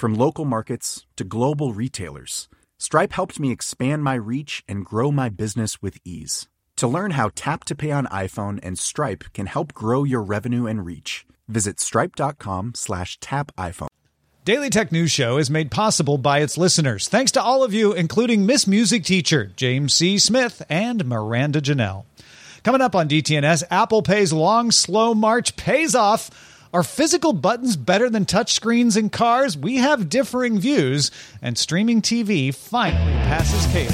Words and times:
From 0.00 0.14
local 0.14 0.46
markets 0.46 1.04
to 1.16 1.24
global 1.24 1.74
retailers, 1.74 2.48
Stripe 2.78 3.12
helped 3.12 3.38
me 3.38 3.52
expand 3.52 4.02
my 4.02 4.14
reach 4.14 4.64
and 4.66 4.82
grow 4.82 5.12
my 5.12 5.28
business 5.28 5.82
with 5.82 5.98
ease. 6.06 6.48
To 6.76 6.88
learn 6.88 7.10
how 7.10 7.32
Tap 7.34 7.64
to 7.64 7.74
Pay 7.74 7.90
on 7.90 8.06
iPhone 8.06 8.60
and 8.62 8.78
Stripe 8.78 9.24
can 9.34 9.44
help 9.44 9.74
grow 9.74 10.04
your 10.04 10.22
revenue 10.22 10.64
and 10.64 10.86
reach, 10.86 11.26
visit 11.48 11.78
stripe.com 11.80 12.72
slash 12.76 13.20
tap 13.20 13.52
iPhone. 13.58 13.88
Daily 14.46 14.70
Tech 14.70 14.90
News 14.90 15.10
Show 15.10 15.36
is 15.36 15.50
made 15.50 15.70
possible 15.70 16.16
by 16.16 16.38
its 16.38 16.56
listeners. 16.56 17.06
Thanks 17.06 17.32
to 17.32 17.42
all 17.42 17.62
of 17.62 17.74
you, 17.74 17.92
including 17.92 18.46
Miss 18.46 18.66
Music 18.66 19.04
Teacher, 19.04 19.52
James 19.54 19.92
C. 19.92 20.18
Smith, 20.18 20.62
and 20.70 21.04
Miranda 21.04 21.60
Janelle. 21.60 22.06
Coming 22.62 22.80
up 22.80 22.94
on 22.94 23.06
DTNS, 23.06 23.64
Apple 23.70 24.00
Pay's 24.00 24.32
long, 24.32 24.70
slow 24.70 25.14
march 25.14 25.56
pays 25.56 25.94
off. 25.94 26.30
Are 26.72 26.84
physical 26.84 27.32
buttons 27.32 27.74
better 27.74 28.08
than 28.08 28.24
touchscreens 28.24 28.96
in 28.96 29.10
cars? 29.10 29.56
We 29.56 29.78
have 29.78 30.08
differing 30.08 30.60
views, 30.60 31.10
and 31.42 31.58
streaming 31.58 32.00
TV 32.00 32.54
finally 32.54 33.12
passes 33.24 33.66
cable. 33.72 33.92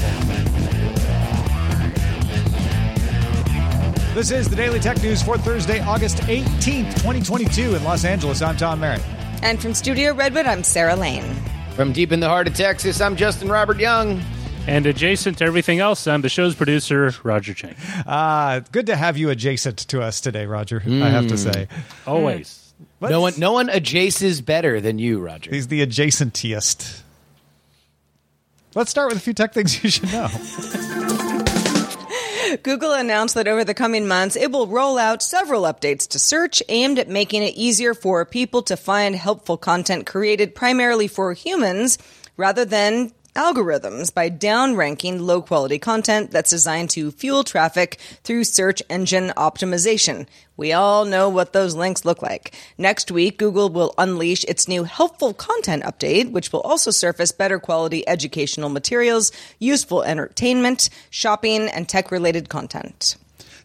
This 4.13 4.29
is 4.29 4.47
the 4.47 4.55
Daily 4.55 4.79
Tech 4.79 5.01
News 5.01 5.23
for 5.23 5.39
Thursday, 5.39 5.79
August 5.79 6.17
18th, 6.17 6.93
2022, 6.97 7.73
in 7.73 7.83
Los 7.83 8.05
Angeles. 8.05 8.43
I'm 8.43 8.57
Tom 8.57 8.79
Merritt. 8.79 9.01
And 9.41 9.59
from 9.59 9.73
Studio 9.73 10.13
Redwood, 10.13 10.45
I'm 10.45 10.63
Sarah 10.63 10.95
Lane. 10.95 11.35
From 11.75 11.93
deep 11.93 12.11
in 12.11 12.19
the 12.19 12.29
heart 12.29 12.47
of 12.47 12.53
Texas, 12.53 13.01
I'm 13.01 13.15
Justin 13.15 13.49
Robert 13.49 13.79
Young. 13.79 14.21
And 14.67 14.85
adjacent 14.85 15.39
to 15.39 15.45
everything 15.45 15.79
else, 15.79 16.05
I'm 16.05 16.21
the 16.21 16.29
show's 16.29 16.53
producer, 16.53 17.11
Roger 17.23 17.55
Chang. 17.55 17.75
Uh, 18.05 18.59
good 18.71 18.85
to 18.85 18.95
have 18.95 19.17
you 19.17 19.31
adjacent 19.31 19.79
to 19.87 20.03
us 20.03 20.21
today, 20.21 20.45
Roger, 20.45 20.83
I 20.85 21.09
have 21.09 21.27
to 21.29 21.37
say. 21.39 21.67
Always. 22.05 22.66
No 23.01 23.21
one, 23.21 23.33
no 23.37 23.53
one 23.53 23.69
adjaces 23.69 24.41
better 24.41 24.81
than 24.81 24.99
you, 24.99 25.19
Roger. 25.19 25.51
He's 25.51 25.67
the 25.67 25.85
adjacentiest. 25.85 27.01
Let's 28.73 28.89
start 28.89 29.09
with 29.09 29.17
a 29.17 29.21
few 29.21 29.33
tech 29.33 29.53
things 29.53 29.83
you 29.83 29.89
should 29.89 30.11
know. 30.11 30.27
Google 32.63 32.93
announced 32.93 33.35
that 33.35 33.47
over 33.47 33.63
the 33.63 33.73
coming 33.73 34.07
months, 34.07 34.35
it 34.35 34.51
will 34.51 34.67
roll 34.67 34.97
out 34.97 35.21
several 35.21 35.63
updates 35.63 36.07
to 36.09 36.19
search 36.19 36.63
aimed 36.69 36.97
at 36.97 37.09
making 37.09 37.43
it 37.43 37.55
easier 37.55 37.93
for 37.93 38.25
people 38.25 38.61
to 38.63 38.77
find 38.77 39.15
helpful 39.15 39.57
content 39.57 40.05
created 40.05 40.55
primarily 40.55 41.07
for 41.07 41.33
humans 41.33 41.97
rather 42.37 42.65
than 42.65 43.11
algorithms 43.37 44.13
by 44.13 44.29
downranking 44.29 45.21
low 45.21 45.41
quality 45.41 45.79
content 45.79 46.31
that's 46.31 46.49
designed 46.49 46.89
to 46.89 47.11
fuel 47.11 47.43
traffic 47.43 47.99
through 48.23 48.43
search 48.43 48.81
engine 48.89 49.31
optimization. 49.37 50.27
We 50.57 50.73
all 50.73 51.05
know 51.05 51.29
what 51.29 51.53
those 51.53 51.75
links 51.75 52.03
look 52.03 52.21
like. 52.21 52.53
Next 52.77 53.11
week, 53.11 53.37
Google 53.37 53.69
will 53.69 53.93
unleash 53.97 54.43
its 54.45 54.67
new 54.67 54.83
helpful 54.83 55.33
content 55.33 55.83
update, 55.83 56.31
which 56.31 56.51
will 56.51 56.61
also 56.61 56.91
surface 56.91 57.31
better 57.31 57.59
quality 57.59 58.05
educational 58.07 58.69
materials, 58.69 59.31
useful 59.59 60.03
entertainment, 60.03 60.89
shopping, 61.11 61.69
and 61.69 61.87
tech 61.87 62.11
related 62.11 62.49
content. 62.49 63.15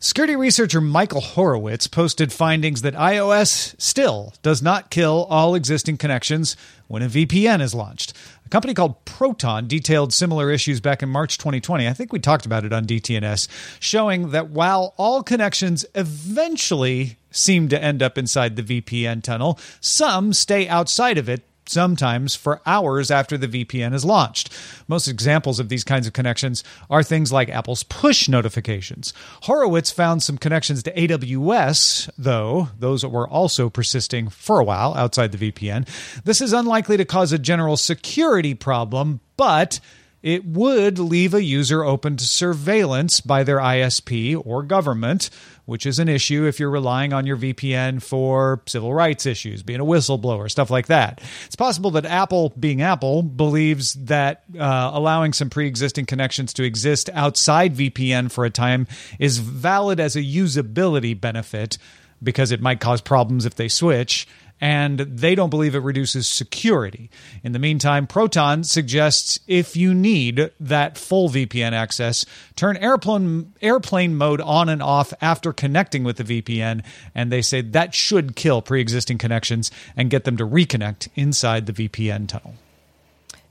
Security 0.05 0.35
researcher 0.35 0.81
Michael 0.81 1.21
Horowitz 1.21 1.87
posted 1.87 2.33
findings 2.33 2.83
that 2.83 2.95
iOS 2.95 3.81
still 3.81 4.35
does 4.43 4.61
not 4.61 4.91
kill 4.91 5.29
all 5.31 5.55
existing 5.55 5.97
connections 5.97 6.57
when 6.89 7.03
a 7.03 7.09
VPN 7.09 7.61
is 7.61 7.73
launched. 7.73 8.13
Company 8.53 8.75
called 8.75 9.03
Proton 9.07 9.67
detailed 9.67 10.13
similar 10.13 10.51
issues 10.51 10.79
back 10.79 11.03
in 11.03 11.09
March 11.09 11.39
2020. 11.39 11.89
I 11.89 11.95
think 11.95 12.13
we 12.13 12.19
talked 12.19 12.45
about 12.45 12.67
it 12.67 12.73
on 12.75 12.85
DTNS, 12.85 13.49
showing 13.81 14.33
that 14.33 14.51
while 14.51 14.93
all 14.99 15.23
connections 15.23 15.87
eventually 15.95 17.17
seem 17.31 17.71
to 17.71 17.83
end 17.83 18.03
up 18.03 18.19
inside 18.19 18.57
the 18.57 18.63
VPN 18.63 19.23
tunnel, 19.23 19.59
some 19.81 20.35
stay 20.35 20.69
outside 20.69 21.17
of 21.17 21.31
it 21.31 21.45
sometimes 21.67 22.35
for 22.35 22.61
hours 22.67 23.11
after 23.11 23.39
the 23.39 23.49
VPN 23.49 23.95
is 23.95 24.05
launched. 24.05 24.53
Most 24.89 25.09
examples 25.09 25.59
of 25.59 25.69
these 25.69 25.85
kinds 25.85 26.07
of 26.07 26.13
connections 26.13 26.65
are 26.91 27.03
things 27.03 27.33
like 27.33 27.49
Apple's 27.49 27.83
push 27.83 28.29
notifications. 28.29 29.13
Horowitz 29.43 29.91
found 29.91 30.23
some 30.23 30.39
connections 30.39 30.83
to 30.83 30.93
AWS, 30.93 32.11
though 32.19 32.69
those 32.79 33.05
were 33.05 33.29
also 33.29 33.71
persisting 33.71 34.29
for 34.29 34.61
a 34.61 34.65
while 34.65 34.95
outside 34.95 35.33
the 35.33 35.53
VPN. 35.53 35.87
This 36.25 36.41
is 36.41 36.53
unlikely 36.53 36.97
to 36.97 37.05
cause 37.05 37.33
a 37.33 37.39
general 37.39 37.77
security 37.77 38.55
problem, 38.55 39.21
but 39.37 39.81
it 40.23 40.45
would 40.45 40.99
leave 40.99 41.35
a 41.35 41.43
user 41.43 41.85
open 41.85 42.17
to 42.17 42.25
surveillance 42.25 43.21
by 43.21 43.43
their 43.43 43.59
ISP 43.59 44.41
or 44.45 44.63
government, 44.63 45.31
which 45.65 45.85
is 45.85 45.99
an 45.99 46.09
issue 46.09 46.47
if 46.47 46.61
you're 46.61 46.71
relying 46.71 47.13
on 47.13 47.27
your 47.27 47.37
VPN 47.37 48.01
for 48.01 48.63
civil 48.67 48.95
rights 48.95 49.27
issues, 49.27 49.63
being 49.63 49.81
a 49.81 49.85
whistleblower, 49.85 50.51
stuff 50.51 50.71
like 50.71 50.87
that. 50.87 51.21
It's 51.47 51.57
possible 51.57 51.91
that 51.93 52.07
Apple, 52.07 52.51
being 52.51 52.83
Apple, 52.83 53.23
believes 53.23 53.95
that 53.95 54.45
uh, 54.59 54.91
allowing 54.95 55.33
some 55.33 55.51
pre 55.51 55.67
existing 55.67 56.07
connections 56.07 56.53
to 56.55 56.63
exist 56.63 57.11
outside 57.13 57.75
VPN 57.75 58.31
for 58.31 58.45
a 58.45 58.51
time 58.51 58.87
is 59.19 59.39
valid 59.39 59.99
as 59.99 60.15
a 60.15 60.23
usability 60.23 61.21
benefit 61.21 61.79
because 62.23 62.53
it 62.53 62.61
might 62.61 62.79
cause 62.79 63.01
problems 63.01 63.45
if 63.45 63.57
they 63.57 63.69
switch 63.69 64.29
and 64.63 65.01
they 65.01 65.35
don't 65.35 65.51
believe 65.51 65.75
it 65.75 65.81
reduces 65.81 66.29
security. 66.29 67.11
In 67.43 67.51
the 67.51 67.59
meantime, 67.59 68.07
Proton 68.07 68.63
suggests 68.63 69.41
if 69.49 69.77
you 69.77 69.93
need 69.93 70.53
that 70.61 70.97
full 70.97 71.29
VPN 71.29 71.73
access, 71.73 72.25
turn 72.55 72.77
airplane 72.77 73.53
airplane 73.61 74.15
mode 74.15 74.41
on 74.41 74.69
and 74.69 74.81
off 74.81 75.13
after 75.21 75.53
connecting 75.53 76.05
with 76.05 76.17
the 76.17 76.43
VPN, 76.43 76.85
and 77.13 77.33
they 77.33 77.43
say 77.43 77.61
that 77.61 77.93
should 77.93 78.37
kill 78.37 78.63
pre-existing 78.63 79.19
connections 79.19 79.73
and 79.97 80.11
get 80.11 80.23
them 80.23 80.37
to 80.37 80.47
reconnect 80.47 81.09
inside 81.17 81.67
the 81.67 81.73
VPN 81.73 82.29
tunnel. 82.29 82.55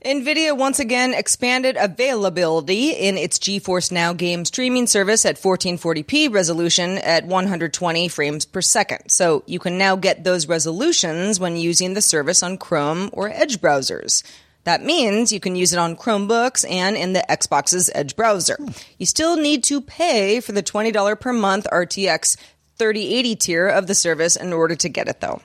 NVIDIA 0.04 0.56
once 0.56 0.80
again 0.80 1.14
expanded 1.14 1.76
availability 1.78 2.90
in 2.90 3.16
its 3.16 3.38
GeForce 3.38 3.92
Now 3.92 4.12
game 4.12 4.44
streaming 4.44 4.88
service 4.88 5.24
at 5.24 5.36
1440p 5.36 6.32
resolution 6.32 6.98
at 6.98 7.24
120 7.24 8.08
frames 8.08 8.44
per 8.44 8.60
second. 8.60 9.08
So 9.10 9.44
you 9.46 9.60
can 9.60 9.78
now 9.78 9.94
get 9.94 10.24
those 10.24 10.48
resolutions 10.48 11.38
when 11.38 11.56
using 11.56 11.94
the 11.94 12.02
service 12.02 12.42
on 12.42 12.58
Chrome 12.58 13.10
or 13.12 13.28
Edge 13.28 13.60
browsers. 13.60 14.24
That 14.64 14.82
means 14.82 15.32
you 15.32 15.40
can 15.40 15.54
use 15.54 15.72
it 15.72 15.78
on 15.78 15.96
Chromebooks 15.96 16.68
and 16.68 16.96
in 16.96 17.12
the 17.12 17.24
Xbox's 17.28 17.88
Edge 17.94 18.16
browser. 18.16 18.58
You 18.98 19.06
still 19.06 19.36
need 19.36 19.62
to 19.64 19.80
pay 19.80 20.40
for 20.40 20.50
the 20.50 20.62
$20 20.62 21.20
per 21.20 21.32
month 21.32 21.66
RTX 21.72 22.36
3080 22.78 23.36
tier 23.36 23.68
of 23.68 23.86
the 23.86 23.94
service 23.94 24.34
in 24.34 24.52
order 24.52 24.74
to 24.74 24.88
get 24.88 25.08
it 25.08 25.20
though. 25.20 25.40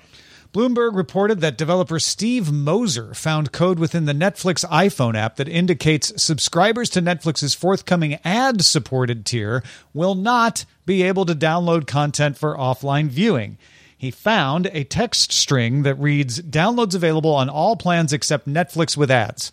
Bloomberg 0.53 0.95
reported 0.95 1.41
that 1.41 1.57
developer 1.57 1.99
Steve 1.99 2.51
Moser 2.51 3.13
found 3.13 3.51
code 3.51 3.79
within 3.79 4.05
the 4.05 4.13
Netflix 4.13 4.65
iPhone 4.69 5.15
app 5.15 5.35
that 5.35 5.47
indicates 5.47 6.21
subscribers 6.21 6.89
to 6.91 7.01
Netflix's 7.01 7.53
forthcoming 7.53 8.19
ad 8.23 8.63
supported 8.63 9.25
tier 9.25 9.61
will 9.93 10.15
not 10.15 10.65
be 10.85 11.03
able 11.03 11.25
to 11.25 11.35
download 11.35 11.85
content 11.85 12.37
for 12.37 12.55
offline 12.55 13.07
viewing. 13.07 13.57
He 13.97 14.11
found 14.11 14.67
a 14.73 14.83
text 14.83 15.31
string 15.31 15.81
that 15.83 15.95
reads 15.95 16.39
downloads 16.39 16.93
available 16.93 17.33
on 17.33 17.49
all 17.49 17.75
plans 17.75 18.13
except 18.13 18.47
Netflix 18.47 18.95
with 18.95 19.09
ads. 19.09 19.51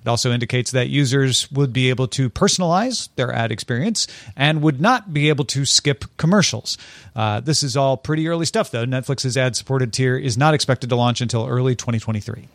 It 0.00 0.08
also 0.08 0.32
indicates 0.32 0.70
that 0.72 0.88
users 0.88 1.50
would 1.50 1.72
be 1.72 1.88
able 1.88 2.06
to 2.08 2.28
personalize 2.28 3.08
their 3.16 3.32
ad 3.32 3.50
experience 3.50 4.06
and 4.36 4.60
would 4.62 4.80
not 4.80 5.14
be 5.14 5.30
able 5.30 5.46
to 5.46 5.64
skip 5.64 6.04
commercials. 6.18 6.76
Uh, 7.14 7.40
this 7.40 7.62
is 7.62 7.76
all 7.76 7.96
pretty 7.96 8.28
early 8.28 8.44
stuff, 8.44 8.70
though. 8.70 8.84
Netflix's 8.84 9.36
ad 9.36 9.56
supported 9.56 9.92
tier 9.92 10.16
is 10.16 10.36
not 10.36 10.52
expected 10.54 10.90
to 10.90 10.96
launch 10.96 11.22
until 11.22 11.46
early 11.46 11.74
2023. 11.74 12.48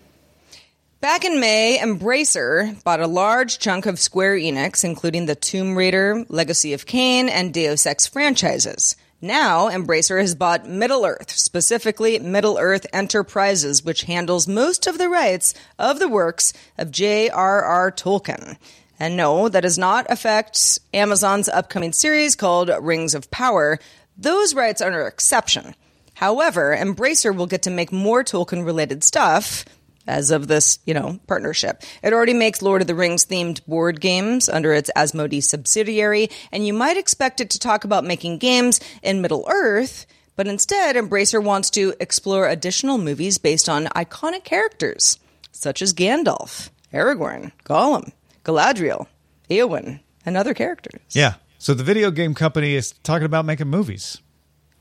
Back 1.02 1.26
in 1.26 1.40
May, 1.40 1.80
Embracer 1.82 2.82
bought 2.84 3.02
a 3.02 3.08
large 3.08 3.58
chunk 3.58 3.88
of 3.88 4.00
Square 4.00 4.36
Enix, 4.36 4.84
including 4.84 5.26
the 5.26 5.34
Tomb 5.34 5.76
Raider, 5.76 6.24
Legacy 6.30 6.74
of 6.74 6.86
Kain, 6.86 7.28
and 7.28 7.52
Deus 7.52 7.88
Ex 7.88 8.06
franchises. 8.06 8.96
Now, 9.24 9.70
Embracer 9.70 10.20
has 10.20 10.34
bought 10.34 10.68
Middle 10.68 11.06
Earth, 11.06 11.30
specifically 11.30 12.18
Middle 12.18 12.58
Earth 12.58 12.88
Enterprises, 12.92 13.86
which 13.86 14.06
handles 14.06 14.48
most 14.48 14.88
of 14.88 14.98
the 14.98 15.10
rights 15.10 15.54
of 15.78 16.00
the 16.00 16.08
works 16.08 16.54
of 16.80 16.90
J.R.R. 16.90 17.92
Tolkien. 17.92 18.58
And 19.00 19.16
no, 19.16 19.48
that 19.48 19.62
does 19.62 19.78
not 19.78 20.08
affect 20.10 20.80
Amazon's 20.92 21.48
upcoming 21.48 21.94
series 21.94 22.36
called 22.36 22.72
Rings 22.82 23.14
of 23.14 23.30
Power. 23.30 23.78
Those 24.18 24.56
rights 24.56 24.82
are 24.82 24.90
an 24.90 25.08
exception. 25.08 25.76
However, 26.16 26.76
Embracer 26.76 27.36
will 27.36 27.46
get 27.46 27.62
to 27.64 27.70
make 27.70 27.92
more 27.92 28.24
Tolkien 28.24 28.66
related 28.66 29.04
stuff 29.04 29.66
as 30.08 30.32
of 30.32 30.48
this, 30.48 30.80
you 30.86 30.94
know, 30.94 31.20
partnership. 31.28 31.84
It 32.04 32.14
already 32.14 32.34
makes 32.34 32.62
Lord 32.62 32.82
of 32.82 32.88
the 32.88 32.96
Rings 32.96 33.26
themed 33.26 33.66
board 33.66 34.02
games 34.02 34.50
under 34.50 34.74
its 34.74 34.92
Asmodee 34.96 35.44
subsidiary, 35.44 36.30
and 36.52 36.66
you 36.66 36.74
might 36.74 36.98
expect 36.98 37.42
it 37.42 37.50
to 37.52 37.60
talk 37.60 37.84
about 37.84 38.04
making 38.04 38.40
games 38.40 38.80
in 39.02 39.22
Middle 39.22 39.46
Earth, 39.50 40.06
but 40.36 40.48
instead 40.48 40.96
Embracer 40.96 41.44
wants 41.44 41.70
to 41.72 41.94
explore 42.00 42.48
additional 42.48 42.98
movies 42.98 43.38
based 43.38 43.70
on 43.70 43.86
iconic 43.88 44.44
characters 44.44 45.20
such 45.52 45.82
as 45.82 45.94
Gandalf, 45.94 46.70
Aragorn, 46.94 47.52
Gollum, 47.64 48.12
Galadriel, 48.44 49.08
Eowyn, 49.50 50.00
and 50.26 50.38
other 50.38 50.54
characters. 50.54 51.02
Yeah. 51.12 51.36
So 51.58 51.74
the 51.74 51.84
video 51.84 52.10
game 52.10 52.34
company 52.34 52.74
is 52.74 52.94
talking 53.04 53.26
about 53.26 53.46
making 53.46 53.68
movies. 53.68 54.20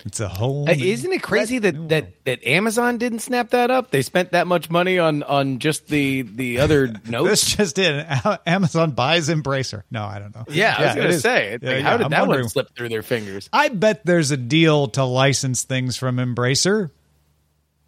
It's 0.05 0.21
a 0.21 0.29
whole. 0.29 0.69
Uh, 0.69 0.73
isn't 0.73 1.13
it 1.13 1.23
crazy 1.23 1.59
that, 1.59 1.89
that 1.91 2.25
that 2.25 2.47
Amazon 2.47 2.99
didn't 2.99 3.21
snap 3.21 3.51
that 3.51 3.71
up? 3.71 3.91
They 3.91 4.03
spent 4.03 4.33
that 4.33 4.47
much 4.47 4.71
money 4.71 4.99
on 4.99 5.23
on 5.23 5.59
just 5.59 5.89
the 5.89 6.23
the 6.23 6.61
other 6.61 6.89
notes. 7.07 7.31
This 7.31 7.57
just 7.57 7.77
did. 7.77 8.07
Amazon 8.47 8.93
buys 8.93 9.29
Embracer. 9.29 9.83
No, 9.91 10.05
I 10.05 10.19
don't 10.19 10.35
know. 10.35 10.45
Yeah, 10.49 10.75
I 10.77 10.87
was 10.87 10.95
going 10.95 11.09
to 11.09 11.21
say, 11.21 11.51
Yeah, 11.51 11.53
like, 11.53 11.63
yeah, 11.63 11.81
how 11.83 11.97
did 11.97 12.05
I'm 12.05 12.11
that 12.11 12.27
one 12.29 12.49
slip 12.49 12.75
through 12.75 12.89
their 12.89 13.03
fingers? 13.03 13.49
I 13.53 13.69
bet 13.69 14.05
there's 14.05 14.31
a 14.31 14.37
deal 14.37 14.89
to 14.89 15.05
license 15.05 15.65
things 15.65 15.97
from 15.97 16.17
Embracer 16.17 16.91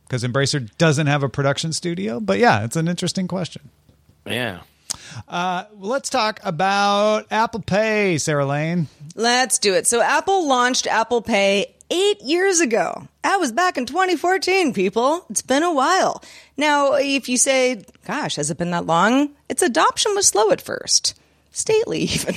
because 0.06 0.25
Embracer 0.25 0.69
doesn't 0.76 1.06
have 1.06 1.23
a 1.23 1.29
production 1.29 1.73
studio. 1.73 2.20
But 2.20 2.38
yeah, 2.38 2.64
it's 2.64 2.76
an 2.76 2.88
interesting 2.88 3.29
question. 3.29 3.70
Yeah. 4.26 4.61
Uh, 5.26 5.64
let's 5.79 6.11
talk 6.11 6.41
about 6.43 7.26
Apple 7.31 7.61
Pay, 7.61 8.19
Sarah 8.19 8.47
Lane. 8.47 8.88
Let's 9.14 9.59
do 9.59 9.75
it. 9.75 9.87
So 9.87 10.00
Apple 10.00 10.47
launched 10.47 10.87
Apple 10.87 11.23
Pay 11.23 11.75
eight 11.92 12.22
years 12.22 12.60
ago. 12.60 13.06
That 13.22 13.38
was 13.38 13.52
back 13.52 13.76
in 13.76 13.84
2014, 13.84 14.72
people. 14.72 15.26
It's 15.28 15.42
been 15.42 15.62
a 15.62 15.72
while. 15.72 16.24
Now, 16.56 16.94
if 16.94 17.28
you 17.28 17.36
say, 17.36 17.84
gosh, 18.06 18.36
has 18.36 18.50
it 18.50 18.56
been 18.56 18.70
that 18.70 18.86
long? 18.86 19.30
Its 19.48 19.62
adoption 19.62 20.14
was 20.14 20.26
slow 20.26 20.50
at 20.50 20.60
first. 20.62 21.14
Stately, 21.52 22.00
even. 22.04 22.34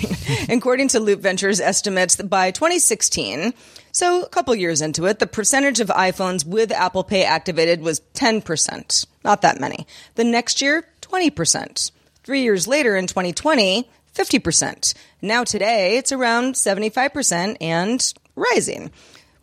According 0.50 0.90
to 0.90 1.00
Loop 1.00 1.22
Ventures 1.22 1.62
estimates 1.62 2.18
by 2.18 2.52
2016, 2.52 3.54
so 3.94 4.24
a 4.24 4.30
couple 4.30 4.54
years 4.54 4.82
into 4.82 5.06
it, 5.06 5.20
the 5.20 5.28
percentage 5.28 5.80
of 5.80 5.88
iPhones 5.88 6.46
with 6.46 6.70
Apple 6.74 7.06
Pay 7.06 7.24
activated 7.24 7.80
was 7.80 8.02
10%. 8.14 9.06
Not 9.24 9.42
that 9.42 9.62
many. 9.62 9.88
The 10.16 10.26
next 10.26 10.62
year, 10.62 10.86
20%. 11.02 11.92
Three 12.26 12.42
years 12.42 12.68
later 12.68 12.98
in 12.98 13.08
2020, 13.08 13.90
50%. 14.14 14.94
Now 15.22 15.46
today, 15.46 15.98
it's 15.98 16.12
around 16.12 16.56
75% 16.56 17.56
and 17.62 18.14
rising. 18.36 18.92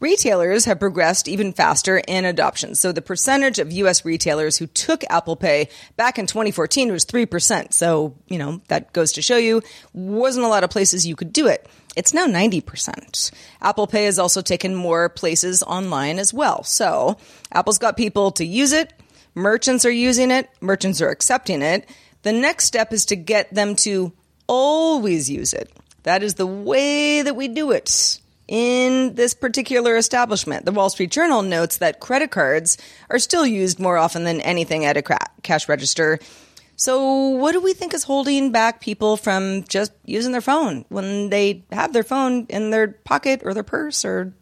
Retailers 0.02 0.64
have 0.64 0.80
progressed 0.80 1.28
even 1.28 1.52
faster 1.52 1.96
in 1.96 2.24
adoption. 2.24 2.74
So 2.74 2.90
the 2.90 3.00
percentage 3.00 3.60
of 3.60 3.70
US 3.70 4.04
retailers 4.04 4.56
who 4.56 4.66
took 4.66 5.04
Apple 5.08 5.36
Pay 5.36 5.68
back 5.96 6.18
in 6.18 6.26
2014 6.26 6.90
was 6.90 7.04
3%. 7.04 7.72
So, 7.72 8.16
you 8.26 8.36
know, 8.36 8.60
that 8.66 8.92
goes 8.92 9.12
to 9.12 9.22
show 9.22 9.36
you 9.36 9.62
wasn't 9.92 10.44
a 10.44 10.48
lot 10.48 10.64
of 10.64 10.70
places 10.70 11.06
you 11.06 11.14
could 11.14 11.32
do 11.32 11.46
it. 11.46 11.68
It's 11.94 12.12
now 12.12 12.26
90%. 12.26 13.30
Apple 13.60 13.86
Pay 13.86 14.06
has 14.06 14.18
also 14.18 14.42
taken 14.42 14.74
more 14.74 15.08
places 15.08 15.62
online 15.62 16.18
as 16.18 16.34
well. 16.34 16.64
So, 16.64 17.16
Apple's 17.52 17.78
got 17.78 17.96
people 17.96 18.32
to 18.32 18.44
use 18.44 18.72
it. 18.72 18.92
Merchants 19.36 19.84
are 19.84 19.90
using 19.92 20.32
it. 20.32 20.50
Merchants 20.60 21.00
are 21.00 21.10
accepting 21.10 21.62
it. 21.62 21.88
The 22.22 22.32
next 22.32 22.64
step 22.64 22.92
is 22.92 23.04
to 23.04 23.14
get 23.14 23.54
them 23.54 23.76
to 23.76 24.12
always 24.48 25.30
use 25.30 25.52
it. 25.52 25.70
That 26.02 26.24
is 26.24 26.34
the 26.34 26.46
way 26.46 27.22
that 27.22 27.36
we 27.36 27.46
do 27.46 27.70
it 27.70 28.18
in 28.52 29.14
this 29.14 29.32
particular 29.32 29.96
establishment. 29.96 30.66
The 30.66 30.72
Wall 30.72 30.90
Street 30.90 31.10
Journal 31.10 31.40
notes 31.40 31.78
that 31.78 32.00
credit 32.00 32.30
cards 32.30 32.76
are 33.08 33.18
still 33.18 33.46
used 33.46 33.80
more 33.80 33.96
often 33.96 34.24
than 34.24 34.42
anything 34.42 34.84
at 34.84 34.98
a 34.98 35.18
cash 35.42 35.70
register. 35.70 36.18
So, 36.76 37.28
what 37.28 37.52
do 37.52 37.62
we 37.62 37.72
think 37.72 37.94
is 37.94 38.04
holding 38.04 38.52
back 38.52 38.82
people 38.82 39.16
from 39.16 39.64
just 39.64 39.92
using 40.04 40.32
their 40.32 40.42
phone 40.42 40.84
when 40.90 41.30
they 41.30 41.64
have 41.72 41.94
their 41.94 42.02
phone 42.02 42.44
in 42.50 42.68
their 42.68 42.88
pocket 42.88 43.40
or 43.42 43.54
their 43.54 43.62
purse 43.62 44.04
or 44.04 44.34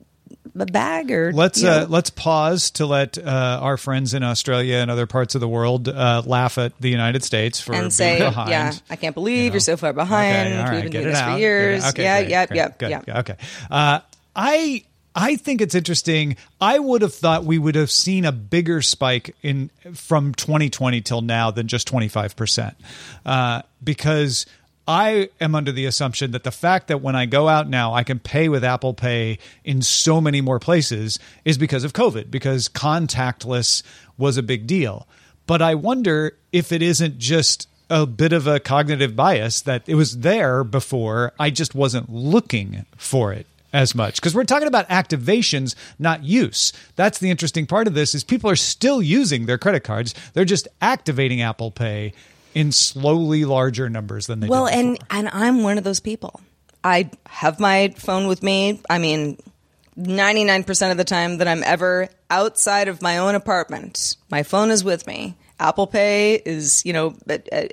a 0.59 0.67
bag 0.67 1.11
or 1.11 1.33
Let's 1.33 1.63
uh, 1.63 1.87
let's 1.89 2.11
pause 2.11 2.71
to 2.73 2.87
let 2.87 3.19
uh, 3.19 3.59
our 3.63 3.77
friends 3.77 4.15
in 4.15 4.23
Australia 4.23 4.77
and 4.77 4.91
other 4.91 5.07
parts 5.07 5.35
of 5.35 5.41
the 5.41 5.49
world 5.49 5.89
uh, 5.89 6.23
laugh 6.25 6.59
at 6.59 6.73
the 6.81 6.89
United 6.89 7.25
States 7.25 7.61
for 7.61 7.73
being 7.73 7.85
and 7.85 7.93
say, 7.93 8.19
behind. 8.19 8.51
"Yeah, 8.51 8.73
I 8.89 8.97
can't 8.97 9.15
believe 9.15 9.39
you 9.39 9.49
know. 9.51 9.55
you're 9.55 9.61
so 9.61 9.77
far 9.77 9.93
behind. 9.93 10.49
Okay, 10.49 10.59
all 10.59 10.73
We've 10.73 10.83
been 10.83 10.93
doing 10.93 11.07
this 11.07 11.19
out, 11.19 11.35
for 11.35 11.39
years. 11.39 11.85
okay, 11.87 12.03
yeah, 12.03 12.21
great, 12.21 12.31
yeah, 12.31 12.47
great, 12.47 12.57
yeah, 12.57 12.69
good, 12.79 12.91
yeah." 12.91 13.01
good, 13.01 13.17
Okay. 13.17 13.37
Uh, 13.71 14.01
I 14.35 14.85
I 15.15 15.37
think 15.37 15.61
it's 15.61 15.75
interesting. 15.75 16.37
I 16.61 16.79
would 16.79 17.03
have 17.03 17.15
thought 17.15 17.45
we 17.45 17.59
would 17.59 17.75
have 17.75 17.91
seen 17.91 18.25
a 18.25 18.33
bigger 18.33 18.83
spike 18.83 19.35
in 19.43 19.71
from 19.95 20.35
2020 20.35 21.01
till 21.01 21.21
now 21.21 21.51
than 21.51 21.69
just 21.69 21.87
25 21.87 22.37
percent, 22.37 22.77
uh, 23.25 23.63
because. 23.83 24.47
I 24.91 25.29
am 25.41 25.55
under 25.55 25.71
the 25.71 25.87
assumption 25.87 26.33
that 26.33 26.43
the 26.43 26.51
fact 26.51 26.89
that 26.89 27.01
when 27.01 27.15
I 27.15 27.25
go 27.25 27.47
out 27.47 27.69
now, 27.69 27.95
I 27.95 28.03
can 28.03 28.19
pay 28.19 28.49
with 28.49 28.65
Apple 28.65 28.93
Pay 28.93 29.39
in 29.63 29.83
so 29.83 30.21
many 30.21 30.41
more 30.41 30.59
places 30.59 31.21
is 31.45 31.57
because 31.57 31.85
of 31.85 31.93
COVID, 31.93 32.29
because 32.29 32.69
contactless 32.69 33.85
was 34.19 34.37
a 34.37 34.43
big 34.43 34.67
deal. 34.67 35.07
But 35.47 35.63
I 35.63 35.77
wonder 35.77 36.37
if 36.51 36.73
it 36.73 36.83
isn't 36.83 37.19
just 37.19 37.69
a 37.89 38.05
bit 38.05 38.33
of 38.33 38.49
a 38.49 38.59
cognitive 38.59 39.15
bias 39.15 39.61
that 39.61 39.89
it 39.89 39.95
was 39.95 40.19
there 40.19 40.65
before. 40.65 41.35
I 41.39 41.51
just 41.51 41.73
wasn't 41.73 42.11
looking 42.11 42.85
for 42.97 43.33
it 43.33 43.47
as 43.73 43.95
much 43.95 44.17
because 44.17 44.35
we're 44.35 44.43
talking 44.43 44.67
about 44.67 44.89
activations, 44.89 45.77
not 46.01 46.25
use. 46.25 46.73
That's 46.97 47.21
the 47.21 47.31
interesting 47.31 47.65
part 47.65 47.87
of 47.87 47.95
this 47.95 48.13
is 48.13 48.25
people 48.25 48.51
are 48.51 48.57
still 48.57 49.01
using 49.01 49.47
their 49.47 49.57
credit 49.57 49.85
cards. 49.85 50.17
They're 50.33 50.45
just 50.45 50.67
activating 50.83 51.43
Apple 51.43 51.71
Pay 51.71 52.13
in 52.55 52.73
slowly 52.73 53.45
larger 53.45 53.89
numbers 53.89 54.27
than 54.27 54.41
they 54.41 54.49
Well, 54.49 54.67
and 54.67 54.99
and 55.11 55.29
I'm 55.29 55.63
one 55.63 55.79
of 55.79 55.85
those 55.85 56.01
people. 56.01 56.41
I 56.83 57.11
have 57.27 57.61
my 57.61 57.95
phone 57.97 58.27
with 58.27 58.43
me. 58.43 58.81
I 58.89 58.99
mean, 58.99 59.37
99% 59.99 60.91
of 60.91 60.97
the 60.97 61.05
time 61.05 61.39
that 61.39 61.49
I'm 61.49 61.63
ever 61.63 62.09
outside 62.31 62.89
of 62.89 63.03
my 63.03 63.19
own 63.19 63.35
apartment, 63.35 64.17
my 64.31 64.43
phone 64.43 64.71
is 64.71 64.83
with 64.83 65.07
me. 65.07 65.37
Apple 65.59 65.87
Pay 65.87 66.37
is, 66.37 66.87
you 66.87 66.95
know, 66.95 67.15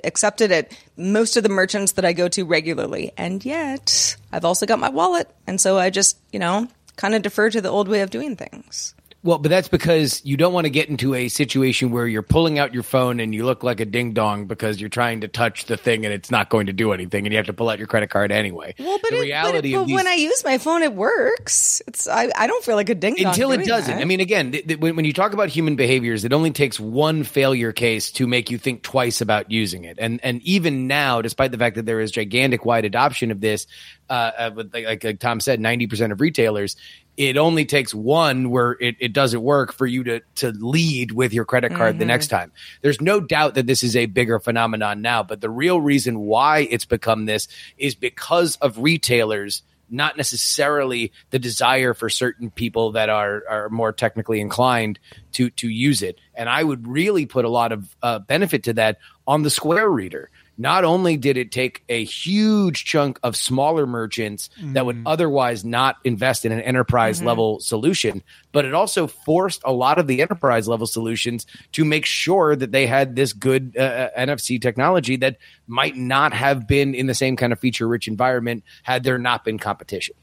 accepted 0.04 0.52
at 0.52 0.76
most 0.98 1.38
of 1.38 1.42
the 1.42 1.48
merchants 1.48 1.92
that 1.92 2.04
I 2.04 2.12
go 2.12 2.28
to 2.28 2.44
regularly. 2.44 3.12
And 3.16 3.42
yet, 3.42 4.14
I've 4.30 4.44
also 4.44 4.66
got 4.66 4.78
my 4.78 4.90
wallet. 4.90 5.30
And 5.46 5.58
so 5.58 5.78
I 5.78 5.88
just, 5.88 6.18
you 6.30 6.38
know, 6.38 6.68
kind 6.96 7.14
of 7.14 7.22
defer 7.22 7.48
to 7.48 7.62
the 7.62 7.70
old 7.70 7.88
way 7.88 8.02
of 8.02 8.10
doing 8.10 8.36
things. 8.36 8.94
Well, 9.28 9.36
but 9.36 9.50
that's 9.50 9.68
because 9.68 10.24
you 10.24 10.38
don't 10.38 10.54
want 10.54 10.64
to 10.64 10.70
get 10.70 10.88
into 10.88 11.12
a 11.14 11.28
situation 11.28 11.90
where 11.90 12.06
you're 12.06 12.22
pulling 12.22 12.58
out 12.58 12.72
your 12.72 12.82
phone 12.82 13.20
and 13.20 13.34
you 13.34 13.44
look 13.44 13.62
like 13.62 13.78
a 13.78 13.84
ding 13.84 14.14
dong 14.14 14.46
because 14.46 14.80
you're 14.80 14.88
trying 14.88 15.20
to 15.20 15.28
touch 15.28 15.66
the 15.66 15.76
thing 15.76 16.06
and 16.06 16.14
it's 16.14 16.30
not 16.30 16.48
going 16.48 16.64
to 16.68 16.72
do 16.72 16.92
anything 16.92 17.26
and 17.26 17.32
you 17.34 17.36
have 17.36 17.44
to 17.44 17.52
pull 17.52 17.68
out 17.68 17.76
your 17.76 17.88
credit 17.88 18.08
card 18.08 18.32
anyway. 18.32 18.74
Well, 18.78 18.98
but, 19.02 19.10
the 19.10 19.16
it, 19.16 19.18
but, 19.18 19.24
reality 19.24 19.58
it, 19.68 19.76
but 19.76 19.80
of 19.82 19.86
these, 19.88 19.96
when 19.96 20.06
I 20.06 20.14
use 20.14 20.42
my 20.46 20.56
phone, 20.56 20.82
it 20.82 20.94
works. 20.94 21.82
It's 21.86 22.08
I, 22.08 22.30
I 22.34 22.46
don't 22.46 22.64
feel 22.64 22.76
like 22.76 22.88
a 22.88 22.94
ding 22.94 23.16
dong 23.16 23.26
until 23.26 23.52
it 23.52 23.66
doesn't. 23.66 23.96
that. 23.96 24.00
I 24.00 24.06
mean, 24.06 24.20
again, 24.20 24.52
th- 24.52 24.66
th- 24.66 24.80
when, 24.80 24.96
when 24.96 25.04
you 25.04 25.12
talk 25.12 25.34
about 25.34 25.50
human 25.50 25.76
behaviors, 25.76 26.24
it 26.24 26.32
only 26.32 26.50
takes 26.50 26.80
one 26.80 27.22
failure 27.22 27.72
case 27.72 28.10
to 28.12 28.26
make 28.26 28.50
you 28.50 28.56
think 28.56 28.82
twice 28.82 29.20
about 29.20 29.50
using 29.50 29.84
it. 29.84 29.98
And 30.00 30.20
and 30.22 30.40
even 30.40 30.86
now, 30.86 31.20
despite 31.20 31.52
the 31.52 31.58
fact 31.58 31.76
that 31.76 31.84
there 31.84 32.00
is 32.00 32.10
gigantic 32.12 32.64
wide 32.64 32.86
adoption 32.86 33.30
of 33.30 33.42
this, 33.42 33.66
uh, 34.08 34.30
uh, 34.38 34.50
like, 34.72 34.86
like, 34.86 35.04
like 35.04 35.20
Tom 35.20 35.40
said, 35.40 35.60
ninety 35.60 35.86
percent 35.86 36.12
of 36.12 36.20
retailers. 36.22 36.76
It 37.18 37.36
only 37.36 37.64
takes 37.64 37.92
one 37.92 38.48
where 38.48 38.76
it, 38.80 38.94
it 39.00 39.12
doesn't 39.12 39.42
work 39.42 39.72
for 39.72 39.86
you 39.86 40.04
to 40.04 40.20
to 40.36 40.52
lead 40.52 41.10
with 41.10 41.32
your 41.32 41.44
credit 41.44 41.74
card 41.74 41.98
the 41.98 42.04
next 42.04 42.28
time. 42.28 42.52
There's 42.80 43.00
no 43.00 43.18
doubt 43.18 43.54
that 43.56 43.66
this 43.66 43.82
is 43.82 43.96
a 43.96 44.06
bigger 44.06 44.38
phenomenon 44.38 45.02
now, 45.02 45.24
but 45.24 45.40
the 45.40 45.50
real 45.50 45.80
reason 45.80 46.20
why 46.20 46.60
it's 46.70 46.84
become 46.84 47.26
this 47.26 47.48
is 47.76 47.96
because 47.96 48.54
of 48.56 48.78
retailers 48.78 49.64
not 49.90 50.16
necessarily 50.16 51.10
the 51.30 51.40
desire 51.40 51.92
for 51.92 52.08
certain 52.08 52.50
people 52.52 52.92
that 52.92 53.08
are 53.08 53.42
are 53.48 53.68
more 53.68 53.92
technically 53.92 54.40
inclined 54.40 55.00
to 55.32 55.50
to 55.50 55.68
use 55.68 56.02
it. 56.02 56.20
And 56.34 56.48
I 56.48 56.62
would 56.62 56.86
really 56.86 57.26
put 57.26 57.44
a 57.44 57.50
lot 57.50 57.72
of 57.72 57.96
uh, 58.00 58.20
benefit 58.20 58.62
to 58.64 58.74
that 58.74 58.98
on 59.26 59.42
the 59.42 59.50
Square 59.50 59.90
Reader 59.90 60.30
not 60.58 60.84
only 60.84 61.16
did 61.16 61.36
it 61.36 61.52
take 61.52 61.84
a 61.88 62.04
huge 62.04 62.84
chunk 62.84 63.18
of 63.22 63.36
smaller 63.36 63.86
merchants 63.86 64.50
mm-hmm. 64.58 64.72
that 64.72 64.84
would 64.84 64.96
mm. 64.96 65.02
otherwise 65.06 65.64
not 65.64 65.96
invest 66.04 66.44
in 66.44 66.50
an 66.50 66.60
enterprise 66.60 67.18
mm-hmm. 67.18 67.28
level 67.28 67.60
solution, 67.60 68.22
but 68.50 68.64
it 68.64 68.74
also 68.74 69.06
forced 69.06 69.62
a 69.64 69.72
lot 69.72 69.98
of 69.98 70.08
the 70.08 70.20
enterprise 70.20 70.66
level 70.66 70.86
solutions 70.86 71.46
to 71.72 71.84
make 71.84 72.04
sure 72.04 72.56
that 72.56 72.72
they 72.72 72.86
had 72.86 73.14
this 73.14 73.32
good 73.32 73.76
uh, 73.78 73.82
uh 73.82 74.10
NFC 74.18 74.60
technology 74.60 75.16
that 75.16 75.38
might 75.66 75.96
not 75.96 76.32
have 76.32 76.66
been 76.66 76.94
in 76.94 77.06
the 77.06 77.14
same 77.14 77.36
kind 77.36 77.52
of 77.52 77.60
feature 77.60 77.86
rich 77.86 78.08
environment 78.08 78.64
had 78.82 79.04
there 79.04 79.18
not 79.18 79.44
been 79.44 79.58
competition. 79.58 80.14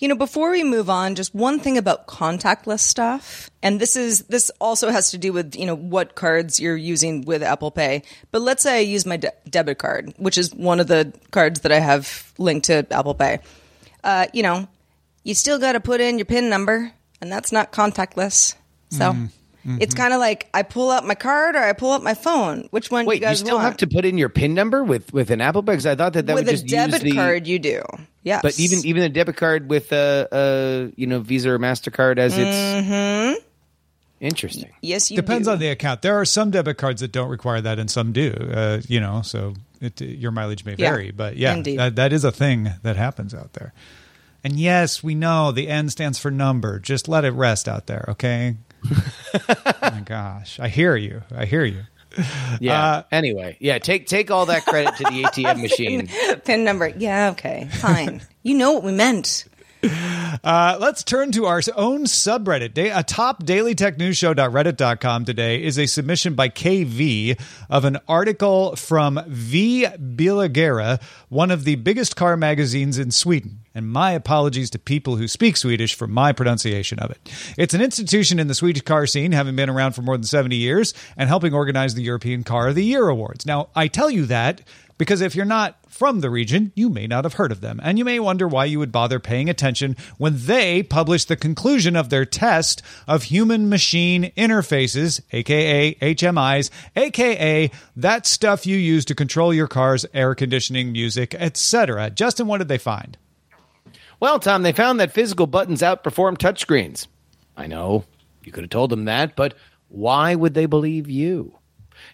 You 0.00 0.08
know, 0.08 0.16
before 0.16 0.50
we 0.50 0.64
move 0.64 0.88
on, 0.88 1.14
just 1.14 1.34
one 1.34 1.60
thing 1.60 1.76
about 1.76 2.06
contactless 2.06 2.80
stuff. 2.80 3.50
And 3.62 3.78
this 3.78 3.96
is, 3.96 4.22
this 4.24 4.50
also 4.58 4.88
has 4.88 5.10
to 5.10 5.18
do 5.18 5.32
with, 5.32 5.54
you 5.54 5.66
know, 5.66 5.76
what 5.76 6.14
cards 6.14 6.58
you're 6.58 6.76
using 6.76 7.20
with 7.26 7.42
Apple 7.42 7.70
Pay. 7.70 8.02
But 8.32 8.40
let's 8.40 8.62
say 8.62 8.78
I 8.78 8.80
use 8.80 9.04
my 9.04 9.18
de- 9.18 9.32
debit 9.48 9.78
card, 9.78 10.14
which 10.16 10.38
is 10.38 10.54
one 10.54 10.80
of 10.80 10.86
the 10.86 11.12
cards 11.30 11.60
that 11.60 11.70
I 11.70 11.80
have 11.80 12.32
linked 12.38 12.66
to 12.66 12.86
Apple 12.90 13.14
Pay. 13.14 13.40
Uh, 14.02 14.26
you 14.32 14.42
know, 14.42 14.66
you 15.22 15.34
still 15.34 15.58
got 15.58 15.72
to 15.72 15.80
put 15.80 16.00
in 16.00 16.16
your 16.16 16.24
PIN 16.24 16.48
number, 16.48 16.92
and 17.20 17.30
that's 17.30 17.52
not 17.52 17.70
contactless. 17.70 18.54
So. 18.88 19.12
Mm. 19.12 19.28
Mm-hmm. 19.66 19.76
It's 19.82 19.92
kind 19.92 20.14
of 20.14 20.20
like 20.20 20.48
I 20.54 20.62
pull 20.62 20.90
out 20.90 21.04
my 21.04 21.14
card 21.14 21.54
or 21.54 21.58
I 21.58 21.74
pull 21.74 21.92
out 21.92 22.02
my 22.02 22.14
phone. 22.14 22.68
Which 22.70 22.90
one? 22.90 23.04
Wait, 23.04 23.20
you, 23.20 23.28
you 23.28 23.34
still 23.34 23.56
want? 23.56 23.66
have 23.66 23.76
to 23.78 23.86
put 23.86 24.06
in 24.06 24.16
your 24.16 24.30
PIN 24.30 24.54
number 24.54 24.82
with 24.82 25.12
with 25.12 25.30
an 25.30 25.42
Apple 25.42 25.62
Pay? 25.62 25.72
Because 25.72 25.84
I 25.84 25.94
thought 25.96 26.14
that 26.14 26.28
that 26.28 26.34
with 26.34 26.46
would 26.46 26.52
just 26.52 26.64
a 26.64 26.68
debit 26.68 27.02
the, 27.02 27.12
card. 27.12 27.46
You 27.46 27.58
do, 27.58 27.82
yes. 28.22 28.42
But 28.42 28.58
even 28.58 28.80
even 28.84 29.02
a 29.02 29.08
debit 29.08 29.36
card 29.36 29.68
with 29.68 29.92
a, 29.92 30.28
a 30.32 30.92
you 30.96 31.06
know 31.06 31.20
Visa 31.20 31.50
or 31.50 31.58
Mastercard 31.58 32.18
as 32.18 32.36
its. 32.36 32.56
Mm-hmm. 32.56 33.40
Interesting. 34.20 34.70
Yes, 34.82 35.10
you 35.10 35.16
depends 35.16 35.48
do. 35.48 35.52
on 35.52 35.58
the 35.58 35.68
account. 35.68 36.02
There 36.02 36.20
are 36.20 36.26
some 36.26 36.50
debit 36.50 36.76
cards 36.76 37.00
that 37.00 37.10
don't 37.10 37.30
require 37.30 37.62
that, 37.62 37.78
and 37.78 37.90
some 37.90 38.12
do. 38.12 38.32
Uh, 38.32 38.82
you 38.86 39.00
know, 39.00 39.22
so 39.22 39.54
it, 39.80 39.98
your 40.00 40.30
mileage 40.30 40.64
may 40.66 40.74
vary, 40.74 41.06
Yeah, 41.06 41.12
but 41.16 41.36
yeah, 41.36 41.54
indeed. 41.54 41.78
that, 41.78 41.96
that 41.96 42.12
is 42.12 42.22
a 42.22 42.30
thing 42.30 42.70
that 42.82 42.96
happens 42.96 43.34
out 43.34 43.54
there. 43.54 43.72
And 44.44 44.60
yes, 44.60 45.02
we 45.02 45.14
know 45.14 45.52
the 45.52 45.68
N 45.68 45.88
stands 45.88 46.18
for 46.18 46.30
number. 46.30 46.78
Just 46.78 47.08
let 47.08 47.24
it 47.24 47.30
rest 47.30 47.66
out 47.66 47.86
there, 47.86 48.04
okay? 48.08 48.56
oh 48.90 49.74
my 49.82 50.02
gosh, 50.04 50.60
I 50.60 50.68
hear 50.68 50.96
you. 50.96 51.22
I 51.34 51.46
hear 51.46 51.64
you. 51.64 51.84
Yeah. 52.60 52.82
Uh, 52.82 53.02
anyway, 53.12 53.56
yeah. 53.60 53.78
Take 53.78 54.06
take 54.06 54.30
all 54.30 54.46
that 54.46 54.66
credit 54.66 54.96
to 54.96 55.04
the 55.04 55.22
ATM 55.24 55.62
machine. 55.62 56.08
PIN 56.44 56.64
number. 56.64 56.88
Yeah, 56.88 57.30
okay, 57.30 57.68
fine. 57.72 58.20
you 58.42 58.54
know 58.58 58.72
what 58.72 58.82
we 58.82 58.92
meant. 58.92 59.46
Uh, 60.44 60.76
let's 60.78 61.02
turn 61.02 61.32
to 61.32 61.46
our 61.46 61.62
own 61.74 62.04
subreddit. 62.04 62.74
Da- 62.74 62.90
a 62.90 63.02
top 63.02 63.44
daily 63.46 63.74
tech 63.74 63.96
news 63.96 64.18
show.reddit.com 64.18 65.24
today 65.24 65.62
is 65.62 65.78
a 65.78 65.86
submission 65.86 66.34
by 66.34 66.48
KV 66.50 67.40
of 67.70 67.84
an 67.86 67.98
article 68.06 68.76
from 68.76 69.20
Vi 69.26 69.84
Bilägare, 69.84 71.00
one 71.30 71.50
of 71.50 71.64
the 71.64 71.76
biggest 71.76 72.14
car 72.16 72.36
magazines 72.36 72.98
in 72.98 73.10
Sweden. 73.10 73.59
And 73.74 73.88
my 73.88 74.12
apologies 74.12 74.70
to 74.70 74.78
people 74.78 75.16
who 75.16 75.28
speak 75.28 75.56
Swedish 75.56 75.94
for 75.94 76.06
my 76.06 76.32
pronunciation 76.32 76.98
of 76.98 77.10
it. 77.10 77.30
It's 77.56 77.74
an 77.74 77.80
institution 77.80 78.38
in 78.38 78.48
the 78.48 78.54
Swedish 78.54 78.82
car 78.82 79.06
scene, 79.06 79.32
having 79.32 79.56
been 79.56 79.70
around 79.70 79.92
for 79.92 80.02
more 80.02 80.16
than 80.16 80.24
70 80.24 80.56
years 80.56 80.92
and 81.16 81.28
helping 81.28 81.54
organize 81.54 81.94
the 81.94 82.02
European 82.02 82.42
Car 82.42 82.68
of 82.68 82.74
the 82.74 82.84
Year 82.84 83.08
Awards. 83.08 83.46
Now, 83.46 83.68
I 83.74 83.88
tell 83.88 84.10
you 84.10 84.26
that 84.26 84.62
because 85.00 85.22
if 85.22 85.34
you're 85.34 85.46
not 85.46 85.78
from 85.88 86.20
the 86.20 86.28
region, 86.28 86.72
you 86.74 86.90
may 86.90 87.06
not 87.06 87.24
have 87.24 87.32
heard 87.32 87.52
of 87.52 87.62
them. 87.62 87.80
And 87.82 87.98
you 87.98 88.04
may 88.04 88.20
wonder 88.20 88.46
why 88.46 88.66
you 88.66 88.78
would 88.80 88.92
bother 88.92 89.18
paying 89.18 89.48
attention 89.48 89.96
when 90.18 90.34
they 90.44 90.82
publish 90.82 91.24
the 91.24 91.36
conclusion 91.36 91.96
of 91.96 92.10
their 92.10 92.26
test 92.26 92.82
of 93.08 93.22
human 93.22 93.70
machine 93.70 94.30
interfaces, 94.36 95.22
aka 95.32 95.94
HMIs, 95.94 96.68
aka 96.96 97.70
that 97.96 98.26
stuff 98.26 98.66
you 98.66 98.76
use 98.76 99.06
to 99.06 99.14
control 99.14 99.54
your 99.54 99.68
car's 99.68 100.04
air 100.12 100.34
conditioning, 100.34 100.92
music, 100.92 101.34
etc. 101.34 102.10
Justin, 102.10 102.46
what 102.46 102.58
did 102.58 102.68
they 102.68 102.76
find? 102.76 103.16
Well, 104.20 104.38
Tom, 104.38 104.62
they 104.62 104.72
found 104.72 105.00
that 105.00 105.12
physical 105.12 105.46
buttons 105.46 105.80
outperform 105.80 106.36
touchscreens. 106.36 107.06
I 107.56 107.66
know 107.66 108.04
you 108.44 108.52
could 108.52 108.64
have 108.64 108.70
told 108.70 108.90
them 108.90 109.06
that, 109.06 109.34
but 109.34 109.54
why 109.88 110.34
would 110.34 110.52
they 110.52 110.66
believe 110.66 111.08
you? 111.08 111.58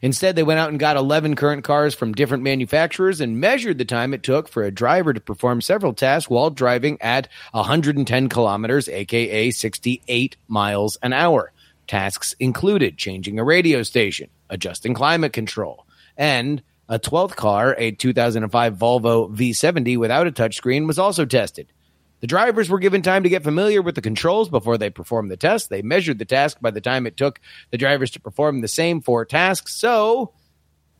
Instead, 0.02 0.36
they 0.36 0.42
went 0.44 0.60
out 0.60 0.70
and 0.70 0.78
got 0.78 0.96
11 0.96 1.34
current 1.34 1.64
cars 1.64 1.94
from 1.94 2.12
different 2.12 2.44
manufacturers 2.44 3.20
and 3.20 3.40
measured 3.40 3.78
the 3.78 3.84
time 3.84 4.14
it 4.14 4.22
took 4.22 4.48
for 4.48 4.62
a 4.62 4.70
driver 4.70 5.12
to 5.12 5.20
perform 5.20 5.60
several 5.60 5.92
tasks 5.92 6.30
while 6.30 6.50
driving 6.50 7.00
at 7.00 7.28
110 7.52 8.28
kilometers, 8.28 8.88
aka 8.88 9.50
68 9.50 10.36
miles 10.46 10.96
an 11.02 11.12
hour. 11.12 11.52
Tasks 11.88 12.34
included 12.38 12.98
changing 12.98 13.38
a 13.38 13.44
radio 13.44 13.82
station, 13.82 14.30
adjusting 14.48 14.94
climate 14.94 15.32
control, 15.32 15.86
and 16.16 16.62
a 16.88 16.98
12th 16.98 17.34
car, 17.36 17.74
a 17.78 17.90
2005 17.90 18.74
Volvo 18.76 19.34
V70 19.34 19.96
without 19.98 20.26
a 20.26 20.32
touchscreen, 20.32 20.86
was 20.86 20.98
also 20.98 21.24
tested. 21.24 21.72
The 22.20 22.26
drivers 22.26 22.70
were 22.70 22.78
given 22.78 23.02
time 23.02 23.22
to 23.24 23.28
get 23.28 23.42
familiar 23.42 23.82
with 23.82 23.94
the 23.94 24.00
controls 24.00 24.48
before 24.48 24.78
they 24.78 24.90
performed 24.90 25.30
the 25.30 25.36
test. 25.36 25.68
They 25.68 25.82
measured 25.82 26.18
the 26.18 26.24
task 26.24 26.58
by 26.60 26.70
the 26.70 26.80
time 26.80 27.06
it 27.06 27.16
took 27.16 27.40
the 27.70 27.78
drivers 27.78 28.10
to 28.12 28.20
perform 28.20 28.60
the 28.60 28.68
same 28.68 29.00
four 29.00 29.24
tasks. 29.24 29.74
So, 29.74 30.32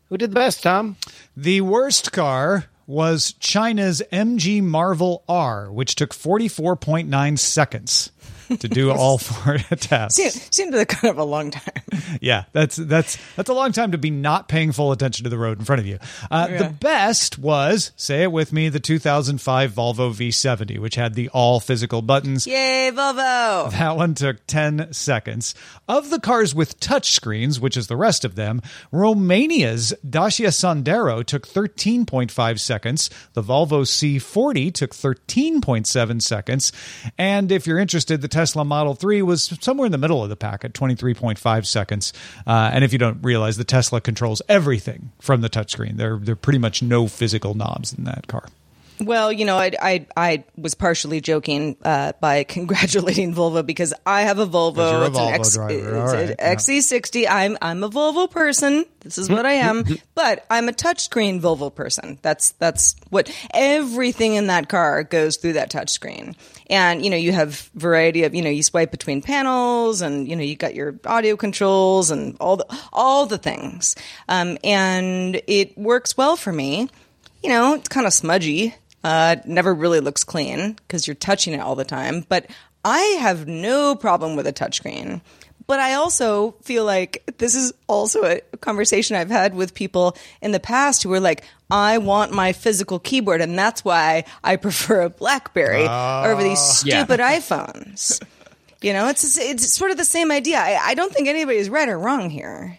who 0.09 0.17
did 0.17 0.31
the 0.31 0.35
best, 0.35 0.63
Tom? 0.63 0.95
The 1.35 1.61
worst 1.61 2.11
car 2.11 2.65
was 2.85 3.33
China's 3.39 4.01
MG 4.13 4.61
Marvel 4.61 5.23
R, 5.27 5.71
which 5.71 5.95
took 5.95 6.13
44.9 6.13 7.37
seconds 7.37 8.11
to 8.59 8.67
do 8.67 8.91
all 8.93 9.17
four 9.17 9.57
tasks. 9.77 10.15
Seemed, 10.15 10.33
seemed 10.53 10.73
like 10.73 10.87
kind 10.89 11.11
of 11.11 11.17
a 11.17 11.23
long 11.23 11.51
time. 11.51 11.63
Yeah, 12.21 12.45
that's 12.53 12.75
that's 12.77 13.17
that's 13.35 13.49
a 13.49 13.53
long 13.53 13.71
time 13.71 13.91
to 13.91 13.97
be 13.97 14.09
not 14.09 14.47
paying 14.47 14.71
full 14.71 14.91
attention 14.91 15.23
to 15.25 15.29
the 15.29 15.37
road 15.37 15.59
in 15.59 15.65
front 15.65 15.79
of 15.81 15.85
you. 15.87 15.99
Uh, 16.31 16.47
Yeah. 16.49 16.57
The 16.63 16.69
best 16.69 17.37
was, 17.37 17.91
say 17.95 18.23
it 18.23 18.31
with 18.31 18.53
me, 18.53 18.69
the 18.69 18.79
2005 18.79 19.71
Volvo 19.73 20.11
V70, 20.13 20.79
which 20.79 20.95
had 20.95 21.13
the 21.15 21.29
all 21.29 21.59
physical 21.59 22.01
buttons. 22.01 22.47
Yay, 22.47 22.91
Volvo! 22.93 23.71
That 23.71 23.97
one 23.97 24.13
took 24.13 24.45
10 24.47 24.93
seconds. 24.93 25.53
Of 25.87 26.09
the 26.09 26.19
cars 26.19 26.55
with 26.55 26.79
touchscreens, 26.79 27.59
which 27.59 27.75
is 27.77 27.87
the 27.87 27.97
rest 27.97 28.23
of 28.23 28.35
them, 28.35 28.61
Romania's 28.91 29.93
Dacia 30.07 30.47
Sandero 30.49 31.23
took 31.23 31.47
13.5 31.47 32.59
seconds. 32.59 33.09
The 33.33 33.43
Volvo 33.43 33.81
C40 33.83 34.73
took 34.73 34.91
13.7 34.93 36.21
seconds. 36.21 36.71
And 37.17 37.51
if 37.51 37.67
you're 37.67 37.79
interested, 37.79 38.16
the 38.21 38.27
Tesla 38.27 38.65
Model 38.65 38.93
3 38.95 39.21
was 39.21 39.57
somewhere 39.61 39.85
in 39.85 39.91
the 39.91 39.97
middle 39.97 40.23
of 40.23 40.29
the 40.29 40.35
pack 40.35 40.65
at 40.65 40.73
23.5 40.73 41.65
seconds. 41.65 42.13
Uh, 42.45 42.69
and 42.73 42.83
if 42.83 42.93
you 42.93 42.99
don't 42.99 43.21
realize, 43.23 43.57
the 43.57 43.63
Tesla 43.63 44.01
controls 44.01 44.41
everything 44.49 45.11
from 45.19 45.41
the 45.41 45.49
touchscreen. 45.49 45.97
There, 45.97 46.17
there 46.17 46.33
are 46.33 46.35
pretty 46.35 46.59
much 46.59 46.81
no 46.81 47.07
physical 47.07 47.53
knobs 47.53 47.93
in 47.93 48.03
that 48.05 48.27
car. 48.27 48.47
Well, 48.99 49.31
you 49.31 49.45
know, 49.45 49.57
I 49.57 49.71
I, 49.81 50.05
I 50.15 50.43
was 50.57 50.73
partially 50.73 51.21
joking 51.21 51.77
uh, 51.83 52.13
by 52.19 52.43
congratulating 52.45 53.33
Volvo 53.33 53.65
because 53.65 53.93
I 54.05 54.21
have 54.21 54.39
a 54.39 54.47
Volvo. 54.47 54.91
you're 54.91 55.03
a 55.03 55.07
It's 55.07 55.17
an 55.17 55.23
Volvo 55.23 55.33
X- 55.33 55.53
driver. 55.55 56.03
It's 56.03 56.13
right, 56.13 56.29
an. 56.31 56.57
XC60. 56.57 57.27
I'm 57.29 57.57
I'm 57.61 57.83
a 57.83 57.89
Volvo 57.89 58.29
person. 58.29 58.85
This 59.01 59.17
is 59.17 59.29
what 59.29 59.45
I 59.45 59.53
am. 59.53 59.85
but 60.15 60.45
I'm 60.49 60.67
a 60.67 60.73
touchscreen 60.73 61.39
Volvo 61.41 61.73
person. 61.73 62.17
That's 62.21 62.51
that's 62.53 62.95
what 63.09 63.31
everything 63.53 64.35
in 64.35 64.47
that 64.47 64.67
car 64.69 65.03
goes 65.03 65.37
through 65.37 65.53
that 65.53 65.71
touchscreen. 65.71 66.35
And 66.69 67.03
you 67.03 67.09
know, 67.11 67.17
you 67.17 67.31
have 67.31 67.69
variety 67.75 68.23
of 68.23 68.33
you 68.33 68.41
know, 68.41 68.49
you 68.49 68.63
swipe 68.63 68.91
between 68.91 69.21
panels, 69.21 70.01
and 70.01 70.27
you 70.27 70.35
know, 70.35 70.43
you 70.43 70.55
got 70.55 70.75
your 70.75 70.99
audio 71.05 71.35
controls 71.37 72.09
and 72.11 72.35
all 72.39 72.57
the 72.57 72.65
all 72.91 73.25
the 73.27 73.37
things. 73.37 73.95
Um, 74.27 74.57
and 74.63 75.39
it 75.47 75.77
works 75.77 76.17
well 76.17 76.35
for 76.35 76.51
me 76.51 76.89
you 77.43 77.49
know, 77.49 77.75
it's 77.75 77.87
kind 77.87 78.07
of 78.07 78.13
smudgy. 78.13 78.73
Uh, 79.07 79.37
never 79.45 79.73
really 79.73 80.01
looks 80.01 80.23
clean 80.25 80.73
because 80.73 81.07
you're 81.07 81.15
touching 81.15 81.53
it 81.53 81.59
all 81.61 81.75
the 81.75 81.85
time. 81.85 82.25
But 82.27 82.47
I 82.83 82.99
have 83.21 83.47
no 83.47 83.95
problem 83.95 84.35
with 84.35 84.45
a 84.47 84.51
touchscreen. 84.53 85.21
But 85.65 85.79
I 85.79 85.93
also 85.95 86.51
feel 86.61 86.83
like 86.85 87.23
this 87.37 87.55
is 87.55 87.73
also 87.87 88.23
a 88.23 88.39
conversation 88.61 89.15
I've 89.15 89.29
had 89.29 89.53
with 89.55 89.73
people 89.73 90.15
in 90.41 90.51
the 90.51 90.59
past 90.59 91.03
who 91.03 91.09
were 91.09 91.19
like, 91.19 91.43
I 91.69 91.97
want 91.97 92.31
my 92.31 92.53
physical 92.53 92.99
keyboard, 92.99 93.41
and 93.41 93.57
that's 93.57 93.83
why 93.85 94.23
I 94.43 94.55
prefer 94.67 95.01
a 95.01 95.09
BlackBerry 95.09 95.85
over 95.85 96.43
these 96.43 96.83
Yeah. 96.85 96.99
stupid 97.03 97.19
iPhones. 97.21 98.21
You 98.81 98.93
know, 98.93 99.07
it's 99.09 99.37
it's 99.37 99.73
sort 99.73 99.91
of 99.91 99.97
the 99.97 100.05
same 100.05 100.31
idea. 100.31 100.57
I, 100.59 100.79
I 100.81 100.93
don't 100.95 101.11
think 101.13 101.27
anybody's 101.27 101.69
right 101.69 101.89
or 101.89 101.97
wrong 101.99 102.29
here. 102.29 102.77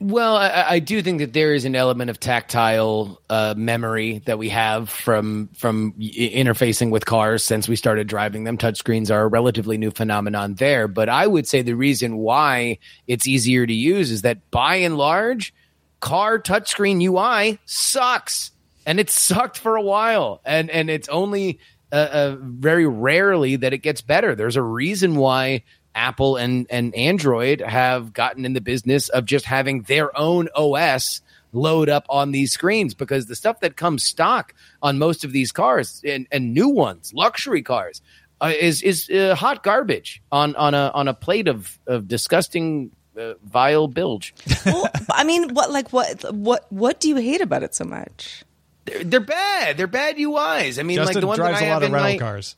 Well, 0.00 0.36
I, 0.36 0.64
I 0.68 0.78
do 0.80 1.00
think 1.02 1.20
that 1.20 1.32
there 1.32 1.54
is 1.54 1.64
an 1.64 1.76
element 1.76 2.10
of 2.10 2.18
tactile 2.18 3.22
uh, 3.30 3.54
memory 3.56 4.22
that 4.26 4.38
we 4.38 4.48
have 4.48 4.90
from 4.90 5.48
from 5.54 5.92
interfacing 5.92 6.90
with 6.90 7.06
cars 7.06 7.44
since 7.44 7.68
we 7.68 7.76
started 7.76 8.08
driving 8.08 8.44
them. 8.44 8.58
Touchscreens 8.58 9.10
are 9.10 9.22
a 9.22 9.28
relatively 9.28 9.78
new 9.78 9.90
phenomenon 9.90 10.54
there, 10.54 10.88
but 10.88 11.08
I 11.08 11.26
would 11.26 11.46
say 11.46 11.62
the 11.62 11.74
reason 11.74 12.16
why 12.16 12.78
it's 13.06 13.28
easier 13.28 13.66
to 13.66 13.72
use 13.72 14.10
is 14.10 14.22
that 14.22 14.50
by 14.50 14.76
and 14.76 14.98
large, 14.98 15.54
car 16.00 16.38
touchscreen 16.38 17.00
UI 17.00 17.58
sucks, 17.64 18.50
and 18.84 18.98
it 18.98 19.10
sucked 19.10 19.58
for 19.58 19.76
a 19.76 19.82
while, 19.82 20.40
and 20.44 20.70
and 20.70 20.90
it's 20.90 21.08
only 21.08 21.60
uh, 21.92 22.08
uh, 22.12 22.36
very 22.40 22.86
rarely 22.86 23.56
that 23.56 23.72
it 23.72 23.78
gets 23.78 24.00
better. 24.00 24.34
There's 24.34 24.56
a 24.56 24.62
reason 24.62 25.14
why 25.14 25.62
Apple 25.94 26.36
and 26.36 26.66
and 26.70 26.94
Android 26.94 27.60
have 27.60 28.12
gotten 28.12 28.44
in 28.44 28.52
the 28.52 28.60
business 28.60 29.08
of 29.08 29.24
just 29.24 29.44
having 29.44 29.82
their 29.82 30.16
own 30.18 30.48
OS 30.54 31.22
load 31.52 31.88
up 31.88 32.04
on 32.08 32.32
these 32.32 32.52
screens 32.52 32.94
because 32.94 33.26
the 33.26 33.36
stuff 33.36 33.60
that 33.60 33.76
comes 33.76 34.04
stock 34.04 34.54
on 34.82 34.98
most 34.98 35.24
of 35.24 35.32
these 35.32 35.52
cars 35.52 36.02
and, 36.04 36.26
and 36.32 36.52
new 36.52 36.68
ones, 36.68 37.12
luxury 37.14 37.62
cars, 37.62 38.02
uh, 38.40 38.52
is 38.58 38.82
is 38.82 39.08
uh, 39.08 39.34
hot 39.34 39.62
garbage 39.62 40.22
on 40.30 40.56
on 40.56 40.74
a 40.74 40.90
on 40.94 41.08
a 41.08 41.14
plate 41.14 41.48
of 41.48 41.78
of 41.86 42.08
disgusting 42.08 42.90
uh, 43.18 43.34
vile 43.44 43.88
bilge. 43.88 44.34
well, 44.66 44.88
I 45.10 45.24
mean, 45.24 45.54
what 45.54 45.70
like 45.70 45.92
what 45.92 46.34
what 46.34 46.70
what 46.70 47.00
do 47.00 47.08
you 47.08 47.16
hate 47.16 47.40
about 47.40 47.62
it 47.62 47.74
so 47.74 47.84
much? 47.84 48.44
They're, 48.84 49.04
they're 49.04 49.20
bad. 49.20 49.76
They're 49.78 49.86
bad 49.86 50.16
UIs. 50.16 50.78
I 50.78 50.82
mean, 50.82 50.96
Justin 50.96 51.14
like 51.14 51.20
the 51.20 51.26
one 51.26 51.36
drives 51.38 51.60
that 51.60 51.64
I 51.64 51.68
a 51.68 51.70
lot 51.70 51.74
have 51.74 51.82
of 51.82 51.86
in 51.88 51.92
rental 51.92 52.12
my, 52.12 52.18
cars. 52.18 52.56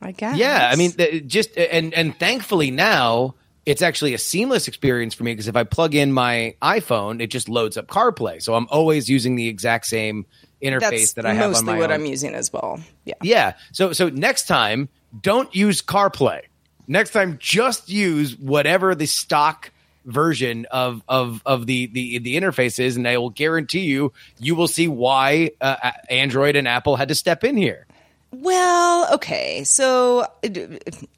I 0.00 0.12
guess. 0.12 0.36
Yeah, 0.36 0.68
I 0.72 0.76
mean, 0.76 0.92
just 1.26 1.56
and 1.56 1.92
and 1.94 2.18
thankfully 2.18 2.70
now 2.70 3.34
it's 3.68 3.82
actually 3.82 4.14
a 4.14 4.18
seamless 4.18 4.66
experience 4.66 5.12
for 5.12 5.24
me 5.24 5.32
because 5.32 5.46
if 5.46 5.54
I 5.54 5.64
plug 5.64 5.94
in 5.94 6.10
my 6.10 6.54
iPhone, 6.62 7.20
it 7.20 7.26
just 7.26 7.50
loads 7.50 7.76
up 7.76 7.86
CarPlay. 7.86 8.40
So 8.42 8.54
I'm 8.54 8.66
always 8.70 9.10
using 9.10 9.34
the 9.34 9.46
exact 9.48 9.86
same 9.86 10.24
interface 10.62 10.80
that's 10.80 11.12
that 11.14 11.26
I 11.26 11.34
have 11.34 11.54
on 11.54 11.66
my 11.66 11.72
Mostly 11.72 11.78
what 11.80 11.90
own. 11.90 12.00
I'm 12.00 12.06
using 12.06 12.34
as 12.34 12.50
well. 12.50 12.80
Yeah. 13.04 13.14
Yeah. 13.22 13.52
So 13.72 13.92
so 13.92 14.08
next 14.08 14.46
time, 14.46 14.88
don't 15.20 15.54
use 15.54 15.82
CarPlay. 15.82 16.42
Next 16.86 17.10
time, 17.10 17.36
just 17.38 17.90
use 17.90 18.38
whatever 18.38 18.94
the 18.94 19.04
stock 19.04 19.70
version 20.06 20.66
of 20.70 21.02
of 21.06 21.42
of 21.44 21.66
the 21.66 21.88
the 21.88 22.18
the 22.20 22.36
interface 22.36 22.78
is, 22.78 22.96
and 22.96 23.06
I 23.06 23.18
will 23.18 23.28
guarantee 23.28 23.80
you, 23.80 24.14
you 24.38 24.54
will 24.54 24.68
see 24.68 24.88
why 24.88 25.50
uh, 25.60 25.92
Android 26.08 26.56
and 26.56 26.66
Apple 26.66 26.96
had 26.96 27.08
to 27.08 27.14
step 27.14 27.44
in 27.44 27.58
here. 27.58 27.86
Well, 28.30 29.14
okay. 29.14 29.64
So 29.64 30.26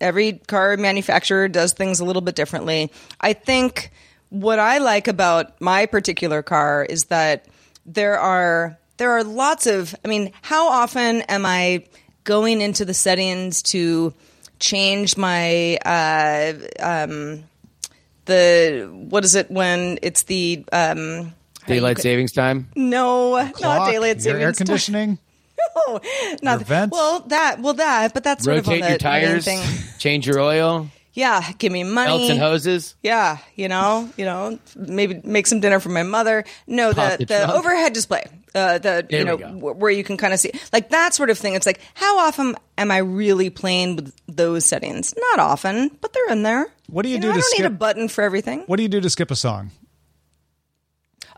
every 0.01 0.35
car 0.35 0.77
manufacturer 0.77 1.49
does 1.49 1.73
things 1.73 2.01
a 2.01 2.05
little 2.05 2.23
bit 2.23 2.35
differently. 2.35 2.93
I 3.21 3.33
think 3.33 3.91
what 4.29 4.59
I 4.59 4.79
like 4.79 5.09
about 5.09 5.61
my 5.61 5.87
particular 5.87 6.43
car 6.43 6.85
is 6.85 7.07
that 7.07 7.47
there 7.85 8.19
are 8.19 8.79
there 8.99 9.11
are 9.11 9.25
lots 9.25 9.67
of 9.67 9.95
I 10.05 10.09
mean, 10.09 10.33
how 10.43 10.69
often 10.69 11.23
am 11.23 11.45
I 11.45 11.85
going 12.25 12.61
into 12.61 12.85
the 12.85 12.95
settings 12.95 13.63
to 13.63 14.15
change 14.61 15.17
my 15.17 15.77
uh, 15.79 16.53
um, 16.79 17.43
the 18.27 18.89
what 18.93 19.25
is 19.25 19.35
it 19.35 19.51
when 19.51 19.99
it's 20.03 20.23
the 20.25 20.65
um, 20.73 21.35
Daylight 21.67 21.99
savings 21.99 22.33
time. 22.33 22.69
no, 22.77 23.37
not 23.37 23.55
Clock, 23.55 23.91
daylight 23.91 24.17
your 24.17 24.41
savings 24.41 24.43
air 24.43 24.53
time. 24.53 25.19
Conditioning. 25.87 26.01
No, 26.43 26.51
not 26.53 26.61
Your 26.61 26.65
vents? 26.67 26.93
well 26.93 27.21
that 27.29 27.61
well 27.61 27.75
that, 27.75 28.15
but 28.15 28.23
that's 28.25 28.45
sort 28.45 28.57
Rotate 28.57 28.81
of 28.81 28.85
on 28.85 28.89
your 28.91 28.99
the 28.99 29.05
main 29.05 29.21
tires. 29.31 29.45
thing. 29.45 29.61
Change 29.99 30.27
your 30.27 30.41
oil. 30.41 30.89
Yeah, 31.13 31.51
give 31.59 31.73
me 31.73 31.83
money. 31.83 32.07
Belts 32.19 32.31
and 32.31 32.39
hoses. 32.41 32.95
Yeah, 33.03 33.39
you 33.57 33.67
know, 33.69 34.09
you 34.17 34.25
know, 34.25 34.59
maybe 34.77 35.21
make 35.25 35.47
some 35.49 35.59
dinner 35.61 35.81
for 35.81 35.89
my 35.89 36.05
mother. 36.05 36.45
No, 36.69 36.93
Pop 36.95 37.13
the 37.19 37.19
the 37.19 37.25
the 37.27 37.53
overhead 37.53 37.93
display, 37.93 38.25
uh, 38.55 38.79
the 38.79 39.05
There 39.09 39.19
you 39.19 39.25
know 39.25 39.37
go. 39.37 39.49
wh- 39.49 39.77
where 39.79 39.91
you 39.91 40.05
can 40.05 40.17
kind 40.17 40.33
of 40.33 40.39
see 40.39 40.53
like 40.73 40.91
that 40.91 41.13
sort 41.15 41.31
of 41.31 41.39
thing. 41.39 41.55
It's 41.55 41.67
like 41.67 41.81
how 41.95 42.19
often 42.21 42.55
am 42.79 42.91
I 42.93 42.99
really 42.99 43.51
playing 43.51 43.97
with 43.97 44.15
those 44.29 44.65
settings? 44.65 45.13
Not 45.19 45.41
often, 45.41 45.91
but 46.01 46.13
they're 46.13 46.31
in 46.31 46.45
there. 46.45 46.67
What 46.89 47.03
do 47.03 47.09
you 47.09 47.17
know, 47.19 47.23
do 47.23 47.31
I 47.31 47.35
to 47.35 47.41
don't 47.41 47.59
need 47.59 47.67
a 47.67 47.71
button 47.71 48.09
for 48.09 48.23
everything. 48.23 48.63
What 48.67 48.77
do 48.77 48.85
you 48.85 48.89
do 48.89 49.01
to 49.01 49.11
skip 49.11 49.31
a 49.33 49.37
song? 49.37 49.73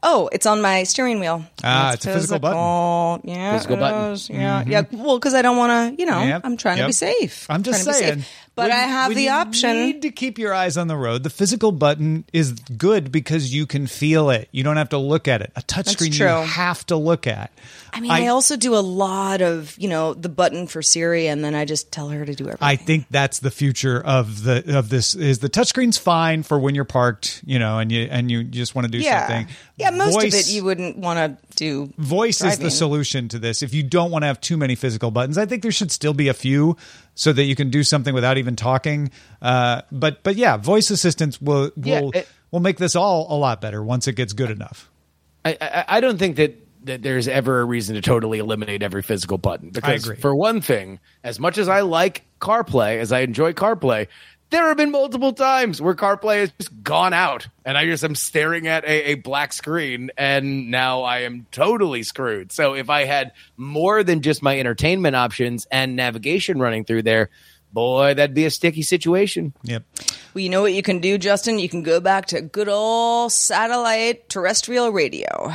Oh, 0.04 0.28
it's 0.32 0.46
on 0.46 0.60
my 0.60 0.82
steering 0.82 1.20
wheel. 1.20 1.44
Ah, 1.62 1.92
it's 1.92 2.04
a 2.06 2.12
physical 2.12 2.40
button. 2.40 3.28
Yeah, 3.28 3.52
Physical 3.56 3.76
it 3.76 3.80
button. 3.80 4.12
is. 4.12 4.28
Yeah, 4.28 4.64
yeah. 4.66 4.82
Well, 4.90 5.18
because 5.18 5.32
I 5.34 5.42
don't 5.42 5.56
want 5.56 5.96
to. 5.96 6.00
You 6.02 6.06
know, 6.06 6.14
Mm-hmm. 6.14 6.28
Yep, 6.28 6.40
I'm 6.44 6.56
trying 6.56 6.78
to 6.78 6.86
be 6.86 6.92
safe. 6.92 7.46
I'm 7.48 7.62
just 7.62 7.84
Trying 7.84 7.94
to 7.96 8.00
be 8.00 8.06
saying. 8.22 8.24
But 8.54 8.68
when- 8.68 8.72
I 8.72 8.80
have 8.82 9.14
the 9.14 9.22
you 9.22 9.30
option. 9.30 9.76
Need 9.76 10.02
to 10.02 10.10
keep 10.10 10.38
your 10.38 10.52
eyes 10.52 10.76
on 10.76 10.86
the 10.86 10.96
road. 10.96 11.22
The 11.22 11.30
physical 11.30 11.72
button 11.72 12.24
is 12.32 12.52
good 12.52 13.10
because 13.10 13.54
you 13.54 13.66
can 13.66 13.86
feel 13.86 14.28
it. 14.30 14.48
You 14.52 14.62
don't 14.62 14.76
have 14.76 14.90
to 14.90 14.98
look 14.98 15.26
at 15.26 15.40
it. 15.40 15.52
A 15.56 15.62
touchscreen 15.62 16.18
you 16.18 16.26
have 16.26 16.84
to 16.86 16.96
look 16.96 17.26
at. 17.26 17.50
I 17.94 18.00
mean, 18.00 18.10
I, 18.10 18.28
also 18.28 18.56
do 18.56 18.74
a 18.74 18.80
lot 18.80 19.42
of, 19.42 19.76
you 19.78 19.88
know, 19.88 20.14
the 20.14 20.30
button 20.30 20.66
for 20.66 20.80
Siri, 20.80 21.26
and 21.28 21.44
then 21.44 21.54
I 21.54 21.66
just 21.66 21.92
tell 21.92 22.08
her 22.08 22.24
to 22.24 22.34
do 22.34 22.44
everything. 22.44 22.66
I 22.66 22.76
think 22.76 23.06
that's 23.10 23.40
the 23.40 23.50
future 23.50 24.00
of 24.00 24.44
the 24.44 24.78
of 24.78 24.88
this. 24.88 25.14
Is 25.14 25.40
the 25.40 25.50
touchscreen's 25.50 25.98
fine 25.98 26.42
for 26.42 26.58
when 26.58 26.74
you're 26.74 26.86
parked, 26.86 27.42
you 27.44 27.58
know, 27.58 27.78
and 27.78 27.92
you 27.92 28.08
and 28.10 28.30
you 28.30 28.44
just 28.44 28.74
want 28.74 28.86
to 28.86 28.90
do 28.90 28.98
yeah, 28.98 29.26
something. 29.26 29.54
yeah. 29.76 29.90
Most 29.90 30.14
Voice- 30.14 30.32
of 30.32 30.40
it 30.40 30.52
you 30.54 30.64
wouldn't 30.64 30.96
want 30.96 31.18
to 31.18 31.56
do. 31.56 31.92
Voice 31.98 32.42
is 32.42 32.58
the 32.58 32.70
solution 32.70 33.28
to 33.28 33.38
this. 33.38 33.62
If 33.62 33.74
you 33.74 33.82
don't 33.82 34.10
want 34.10 34.22
to 34.22 34.26
have 34.26 34.40
too 34.40 34.56
many 34.56 34.74
physical 34.74 35.10
buttons, 35.10 35.36
I 35.36 35.44
think 35.44 35.62
there 35.62 35.72
should 35.72 35.92
still 35.92 36.14
be 36.14 36.28
a 36.28 36.34
few 36.34 36.78
so 37.14 37.32
that 37.32 37.44
you 37.44 37.54
can 37.54 37.70
do 37.70 37.82
something 37.82 38.14
without 38.14 38.38
even 38.38 38.56
talking. 38.56 39.10
Uh, 39.40 39.82
but 39.90 40.22
but 40.22 40.36
yeah, 40.36 40.56
voice 40.56 40.90
assistants 40.90 41.40
will 41.40 41.70
Yeah, 41.76 42.00
will 42.00 42.10
it- 42.12 42.28
will 42.50 42.60
make 42.60 42.78
this 42.78 42.94
all 42.94 43.26
a 43.34 43.36
lot 43.38 43.60
better 43.60 43.82
once 43.82 44.06
it 44.08 44.14
gets 44.14 44.32
good 44.32 44.50
enough. 44.50 44.90
I, 45.44 45.56
I, 45.60 45.84
I 45.88 46.00
don't 46.00 46.18
think 46.18 46.36
that, 46.36 46.54
that 46.84 47.02
there's 47.02 47.26
ever 47.26 47.60
a 47.60 47.64
reason 47.64 47.94
to 47.96 48.02
totally 48.02 48.38
eliminate 48.38 48.82
every 48.82 49.02
physical 49.02 49.38
button. 49.38 49.70
Because, 49.70 50.04
agree. 50.04 50.16
for 50.16 50.34
one 50.36 50.60
thing, 50.60 51.00
as 51.24 51.40
much 51.40 51.56
as 51.58 51.68
I 51.68 51.80
like 51.80 52.24
CarPlay, 52.40 52.98
as 52.98 53.10
I 53.10 53.20
enjoy 53.20 53.52
CarPlay, 53.54 54.06
there 54.52 54.68
have 54.68 54.76
been 54.76 54.92
multiple 54.92 55.32
times 55.32 55.82
where 55.82 55.94
CarPlay 55.94 56.40
has 56.40 56.52
just 56.52 56.82
gone 56.82 57.12
out, 57.12 57.48
and 57.64 57.76
I 57.76 57.86
just 57.86 58.04
am 58.04 58.14
staring 58.14 58.68
at 58.68 58.84
a, 58.84 59.10
a 59.10 59.14
black 59.14 59.52
screen, 59.52 60.10
and 60.16 60.70
now 60.70 61.02
I 61.02 61.20
am 61.20 61.46
totally 61.50 62.04
screwed. 62.04 62.52
So, 62.52 62.74
if 62.74 62.88
I 62.88 63.04
had 63.04 63.32
more 63.56 64.04
than 64.04 64.22
just 64.22 64.42
my 64.42 64.58
entertainment 64.58 65.16
options 65.16 65.66
and 65.70 65.96
navigation 65.96 66.60
running 66.60 66.84
through 66.84 67.02
there, 67.02 67.30
boy, 67.72 68.14
that'd 68.14 68.34
be 68.34 68.44
a 68.44 68.50
sticky 68.50 68.82
situation. 68.82 69.54
Yep. 69.64 69.84
Well, 70.34 70.42
you 70.42 70.50
know 70.50 70.62
what 70.62 70.72
you 70.72 70.82
can 70.82 71.00
do, 71.00 71.18
Justin? 71.18 71.58
You 71.58 71.68
can 71.68 71.82
go 71.82 72.00
back 72.00 72.26
to 72.26 72.40
good 72.40 72.68
old 72.68 73.32
satellite 73.32 74.28
terrestrial 74.28 74.90
radio. 74.90 75.52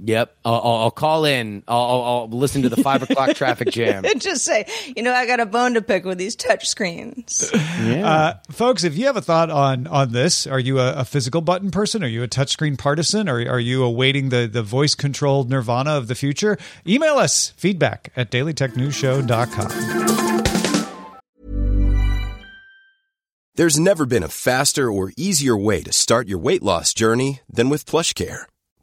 Yep, 0.00 0.36
I'll, 0.44 0.54
I'll, 0.54 0.76
I'll 0.76 0.90
call 0.90 1.24
in. 1.24 1.62
I'll, 1.68 1.80
I'll, 1.80 2.02
I'll 2.02 2.28
listen 2.28 2.62
to 2.62 2.68
the 2.68 2.82
five 2.82 3.02
o'clock 3.02 3.34
traffic 3.36 3.70
jam. 3.70 4.04
And 4.04 4.20
just 4.20 4.44
say, 4.44 4.66
you 4.96 5.02
know, 5.02 5.12
I 5.12 5.26
got 5.26 5.40
a 5.40 5.46
bone 5.46 5.74
to 5.74 5.82
pick 5.82 6.04
with 6.04 6.18
these 6.18 6.34
touch 6.34 6.68
screens. 6.68 7.50
Uh, 7.54 8.34
folks, 8.50 8.82
if 8.84 8.96
you 8.96 9.06
have 9.06 9.16
a 9.16 9.22
thought 9.22 9.50
on 9.50 9.86
on 9.86 10.12
this, 10.12 10.46
are 10.46 10.58
you 10.58 10.80
a, 10.80 10.94
a 10.94 11.04
physical 11.04 11.40
button 11.40 11.70
person? 11.70 12.02
Are 12.02 12.08
you 12.08 12.22
a 12.22 12.28
touchscreen 12.28 12.76
partisan? 12.76 13.28
Or 13.28 13.36
are 13.36 13.60
you 13.60 13.84
awaiting 13.84 14.30
the 14.30 14.46
the 14.46 14.62
voice 14.62 14.94
controlled 14.94 15.48
nirvana 15.48 15.92
of 15.92 16.08
the 16.08 16.14
future? 16.14 16.58
Email 16.86 17.14
us 17.14 17.50
feedback 17.56 18.10
at 18.16 18.30
dailytechnewsshow.com. 18.30 20.24
There's 23.56 23.78
never 23.78 24.04
been 24.04 24.24
a 24.24 24.28
faster 24.28 24.90
or 24.90 25.12
easier 25.16 25.56
way 25.56 25.80
to 25.84 25.92
start 25.92 26.26
your 26.26 26.38
weight 26.38 26.64
loss 26.64 26.92
journey 26.92 27.40
than 27.48 27.68
with 27.68 27.86
PlushCare. 27.86 28.46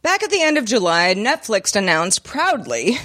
Back 0.00 0.22
at 0.22 0.30
the 0.30 0.42
end 0.42 0.58
of 0.58 0.64
July, 0.64 1.12
Netflix 1.16 1.74
announced 1.74 2.22
proudly, 2.22 2.98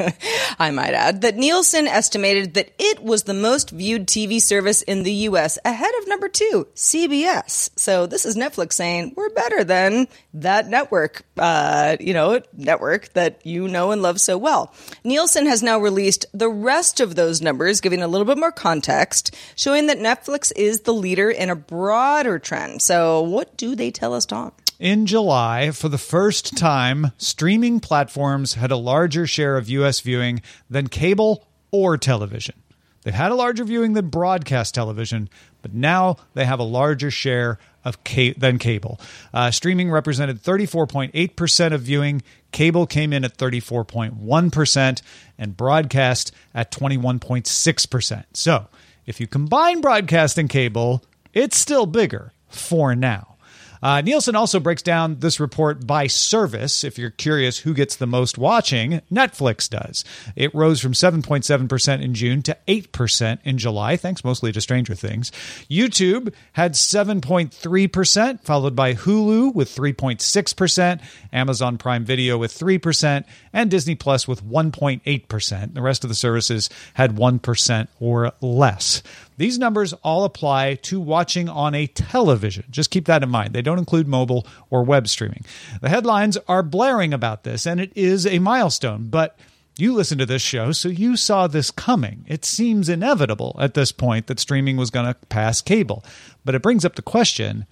I 0.58 0.70
might 0.70 0.94
add, 0.94 1.20
that 1.20 1.36
Nielsen 1.36 1.86
estimated 1.86 2.54
that 2.54 2.72
it 2.78 3.02
was 3.02 3.24
the 3.24 3.34
most 3.34 3.68
viewed 3.68 4.06
TV 4.06 4.40
service 4.40 4.80
in 4.80 5.02
the 5.02 5.12
US, 5.12 5.58
ahead 5.62 5.90
of 6.00 6.08
number 6.08 6.26
two, 6.26 6.66
CBS. 6.74 7.68
So 7.76 8.06
this 8.06 8.24
is 8.24 8.34
Netflix 8.34 8.72
saying 8.72 9.12
we're 9.14 9.28
better 9.28 9.62
than 9.62 10.08
that 10.32 10.68
network, 10.68 11.22
uh, 11.36 11.98
you 12.00 12.14
know, 12.14 12.40
network 12.54 13.12
that 13.12 13.44
you 13.44 13.68
know 13.68 13.90
and 13.90 14.00
love 14.00 14.18
so 14.18 14.38
well. 14.38 14.72
Nielsen 15.04 15.44
has 15.44 15.62
now 15.62 15.78
released 15.78 16.24
the 16.32 16.48
rest 16.48 17.00
of 17.00 17.14
those 17.14 17.42
numbers, 17.42 17.82
giving 17.82 18.00
a 18.00 18.08
little 18.08 18.26
bit 18.26 18.38
more 18.38 18.52
context, 18.52 19.36
showing 19.54 19.86
that 19.88 19.98
Netflix 19.98 20.50
is 20.56 20.80
the 20.80 20.94
leader 20.94 21.30
in 21.30 21.50
a 21.50 21.56
broader 21.56 22.38
trend. 22.38 22.80
So 22.80 23.20
what 23.20 23.54
do 23.58 23.74
they 23.74 23.90
tell 23.90 24.14
us, 24.14 24.24
Tom? 24.24 24.52
In 24.78 25.06
July, 25.06 25.72
for 25.72 25.88
the 25.88 25.98
first 25.98 26.56
time, 26.56 27.10
streaming 27.18 27.80
platforms 27.80 28.54
had 28.54 28.70
a 28.70 28.76
larger 28.76 29.26
share 29.26 29.56
of 29.56 29.68
U.S. 29.70 29.98
viewing 29.98 30.40
than 30.70 30.86
cable 30.86 31.48
or 31.72 31.98
television. 31.98 32.54
They've 33.02 33.12
had 33.12 33.32
a 33.32 33.34
larger 33.34 33.64
viewing 33.64 33.94
than 33.94 34.08
broadcast 34.08 34.76
television, 34.76 35.28
but 35.62 35.74
now 35.74 36.18
they 36.34 36.44
have 36.44 36.60
a 36.60 36.64
larger 36.64 37.10
share 37.10 37.58
of 37.84 38.04
ca- 38.04 38.34
than 38.34 38.58
cable. 38.58 39.00
Uh, 39.34 39.50
streaming 39.50 39.90
represented 39.90 40.40
34.8% 40.44 41.72
of 41.72 41.80
viewing, 41.80 42.22
cable 42.52 42.86
came 42.86 43.12
in 43.12 43.24
at 43.24 43.36
34.1%, 43.36 45.02
and 45.38 45.56
broadcast 45.56 46.30
at 46.54 46.70
21.6%. 46.70 48.24
So, 48.32 48.68
if 49.06 49.20
you 49.20 49.26
combine 49.26 49.80
broadcast 49.80 50.38
and 50.38 50.48
cable, 50.48 51.02
it's 51.34 51.56
still 51.56 51.86
bigger 51.86 52.32
for 52.48 52.94
now. 52.94 53.37
Uh, 53.82 54.00
Nielsen 54.00 54.36
also 54.36 54.60
breaks 54.60 54.82
down 54.82 55.20
this 55.20 55.40
report 55.40 55.86
by 55.86 56.06
service. 56.06 56.84
If 56.84 56.98
you're 56.98 57.10
curious 57.10 57.58
who 57.58 57.74
gets 57.74 57.96
the 57.96 58.06
most 58.06 58.38
watching, 58.38 59.00
Netflix 59.12 59.68
does. 59.68 60.04
It 60.36 60.54
rose 60.54 60.80
from 60.80 60.92
7.7% 60.92 62.02
in 62.02 62.14
June 62.14 62.42
to 62.42 62.56
8% 62.66 63.38
in 63.44 63.58
July, 63.58 63.96
thanks 63.96 64.24
mostly 64.24 64.52
to 64.52 64.60
Stranger 64.60 64.94
Things. 64.94 65.30
YouTube 65.70 66.32
had 66.52 66.72
7.3%, 66.72 68.40
followed 68.42 68.76
by 68.76 68.94
Hulu 68.94 69.54
with 69.54 69.74
3.6%, 69.74 71.00
Amazon 71.32 71.78
Prime 71.78 72.04
Video 72.04 72.38
with 72.38 72.56
3%, 72.56 73.24
and 73.52 73.70
Disney 73.70 73.94
Plus 73.94 74.26
with 74.26 74.44
1.8%. 74.44 75.74
The 75.74 75.82
rest 75.82 76.04
of 76.04 76.08
the 76.08 76.14
services 76.14 76.68
had 76.94 77.16
1% 77.16 77.88
or 78.00 78.32
less. 78.40 79.02
These 79.38 79.58
numbers 79.58 79.92
all 80.02 80.24
apply 80.24 80.74
to 80.74 81.00
watching 81.00 81.48
on 81.48 81.74
a 81.74 81.86
television. 81.86 82.64
Just 82.70 82.90
keep 82.90 83.06
that 83.06 83.22
in 83.22 83.30
mind. 83.30 83.54
They 83.54 83.62
don't 83.62 83.78
include 83.78 84.08
mobile 84.08 84.46
or 84.68 84.82
web 84.82 85.08
streaming. 85.08 85.44
The 85.80 85.88
headlines 85.88 86.36
are 86.48 86.62
blaring 86.62 87.14
about 87.14 87.44
this, 87.44 87.64
and 87.64 87.80
it 87.80 87.92
is 87.96 88.26
a 88.26 88.40
milestone, 88.40 89.08
but 89.08 89.38
you 89.78 89.94
listened 89.94 90.18
to 90.18 90.26
this 90.26 90.42
show, 90.42 90.72
so 90.72 90.88
you 90.88 91.16
saw 91.16 91.46
this 91.46 91.70
coming. 91.70 92.24
It 92.26 92.44
seems 92.44 92.88
inevitable 92.88 93.56
at 93.60 93.74
this 93.74 93.92
point 93.92 94.26
that 94.26 94.40
streaming 94.40 94.76
was 94.76 94.90
going 94.90 95.06
to 95.06 95.14
pass 95.28 95.62
cable. 95.62 96.04
But 96.44 96.56
it 96.56 96.62
brings 96.62 96.84
up 96.84 96.96
the 96.96 97.02
question 97.02 97.64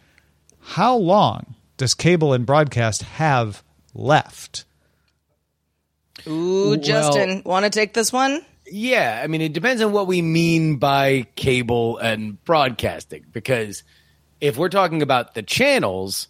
how 0.61 0.96
long 0.96 1.57
does 1.76 1.94
cable 1.94 2.33
and 2.33 2.46
broadcast 2.46 3.02
have 3.02 3.64
left? 3.92 4.64
Ooh, 6.29 6.76
Justin, 6.76 7.42
want 7.44 7.64
to 7.64 7.70
take 7.70 7.92
this 7.92 8.12
one? 8.12 8.44
Yeah, 8.68 9.20
I 9.22 9.26
mean, 9.26 9.40
it 9.40 9.52
depends 9.52 9.83
on 9.83 9.92
what 9.92 10.07
we 10.07 10.22
mean 10.22 10.76
by 10.76 11.26
cable 11.37 11.98
and 11.98 12.42
broadcasting. 12.44 13.26
Because 13.33 13.85
if 14.40 14.57
we're 14.57 14.68
talking 14.68 15.02
about 15.02 15.35
the 15.35 15.42
channels, 15.42 16.29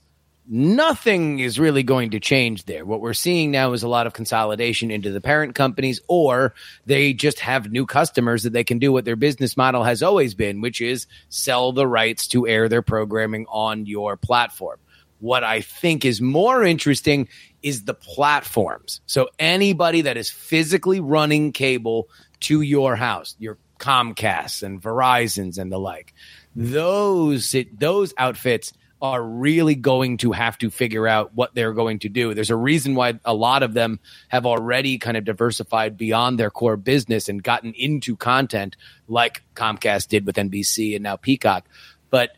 nothing 0.48 1.38
is 1.40 1.58
really 1.58 1.82
going 1.82 2.10
to 2.10 2.20
change 2.20 2.64
there. 2.64 2.84
What 2.84 3.00
we're 3.00 3.14
seeing 3.14 3.50
now 3.50 3.72
is 3.72 3.82
a 3.82 3.88
lot 3.88 4.06
of 4.06 4.12
consolidation 4.12 4.90
into 4.90 5.10
the 5.10 5.20
parent 5.20 5.54
companies, 5.54 6.00
or 6.08 6.54
they 6.84 7.12
just 7.12 7.40
have 7.40 7.70
new 7.70 7.86
customers 7.86 8.44
that 8.44 8.52
they 8.52 8.64
can 8.64 8.78
do 8.78 8.92
what 8.92 9.04
their 9.04 9.16
business 9.16 9.56
model 9.56 9.82
has 9.82 10.02
always 10.02 10.34
been, 10.34 10.60
which 10.60 10.80
is 10.80 11.06
sell 11.28 11.72
the 11.72 11.86
rights 11.86 12.28
to 12.28 12.46
air 12.46 12.68
their 12.68 12.82
programming 12.82 13.46
on 13.48 13.86
your 13.86 14.16
platform. 14.16 14.78
What 15.18 15.42
I 15.44 15.62
think 15.62 16.04
is 16.04 16.20
more 16.20 16.62
interesting 16.62 17.28
is 17.62 17.84
the 17.84 17.94
platforms. 17.94 19.00
So 19.06 19.30
anybody 19.38 20.02
that 20.02 20.16
is 20.16 20.30
physically 20.30 21.00
running 21.00 21.52
cable 21.52 22.08
to 22.40 22.60
your 22.60 22.96
house, 22.96 23.36
your 23.38 23.58
Comcast 23.78 24.62
and 24.62 24.80
Verizon's 24.80 25.58
and 25.58 25.70
the 25.70 25.78
like, 25.78 26.14
those 26.54 27.54
it, 27.54 27.78
those 27.78 28.14
outfits 28.16 28.72
are 29.02 29.22
really 29.22 29.74
going 29.74 30.16
to 30.16 30.32
have 30.32 30.56
to 30.56 30.70
figure 30.70 31.06
out 31.06 31.34
what 31.34 31.54
they're 31.54 31.74
going 31.74 31.98
to 31.98 32.08
do. 32.08 32.32
There's 32.32 32.50
a 32.50 32.56
reason 32.56 32.94
why 32.94 33.20
a 33.24 33.34
lot 33.34 33.62
of 33.62 33.74
them 33.74 34.00
have 34.28 34.46
already 34.46 34.96
kind 34.98 35.18
of 35.18 35.24
diversified 35.24 35.98
beyond 35.98 36.38
their 36.38 36.50
core 36.50 36.78
business 36.78 37.28
and 37.28 37.42
gotten 37.42 37.74
into 37.74 38.16
content 38.16 38.76
like 39.06 39.42
Comcast 39.54 40.08
did 40.08 40.24
with 40.24 40.36
NBC 40.36 40.94
and 40.94 41.02
now 41.02 41.16
Peacock. 41.16 41.68
But 42.08 42.30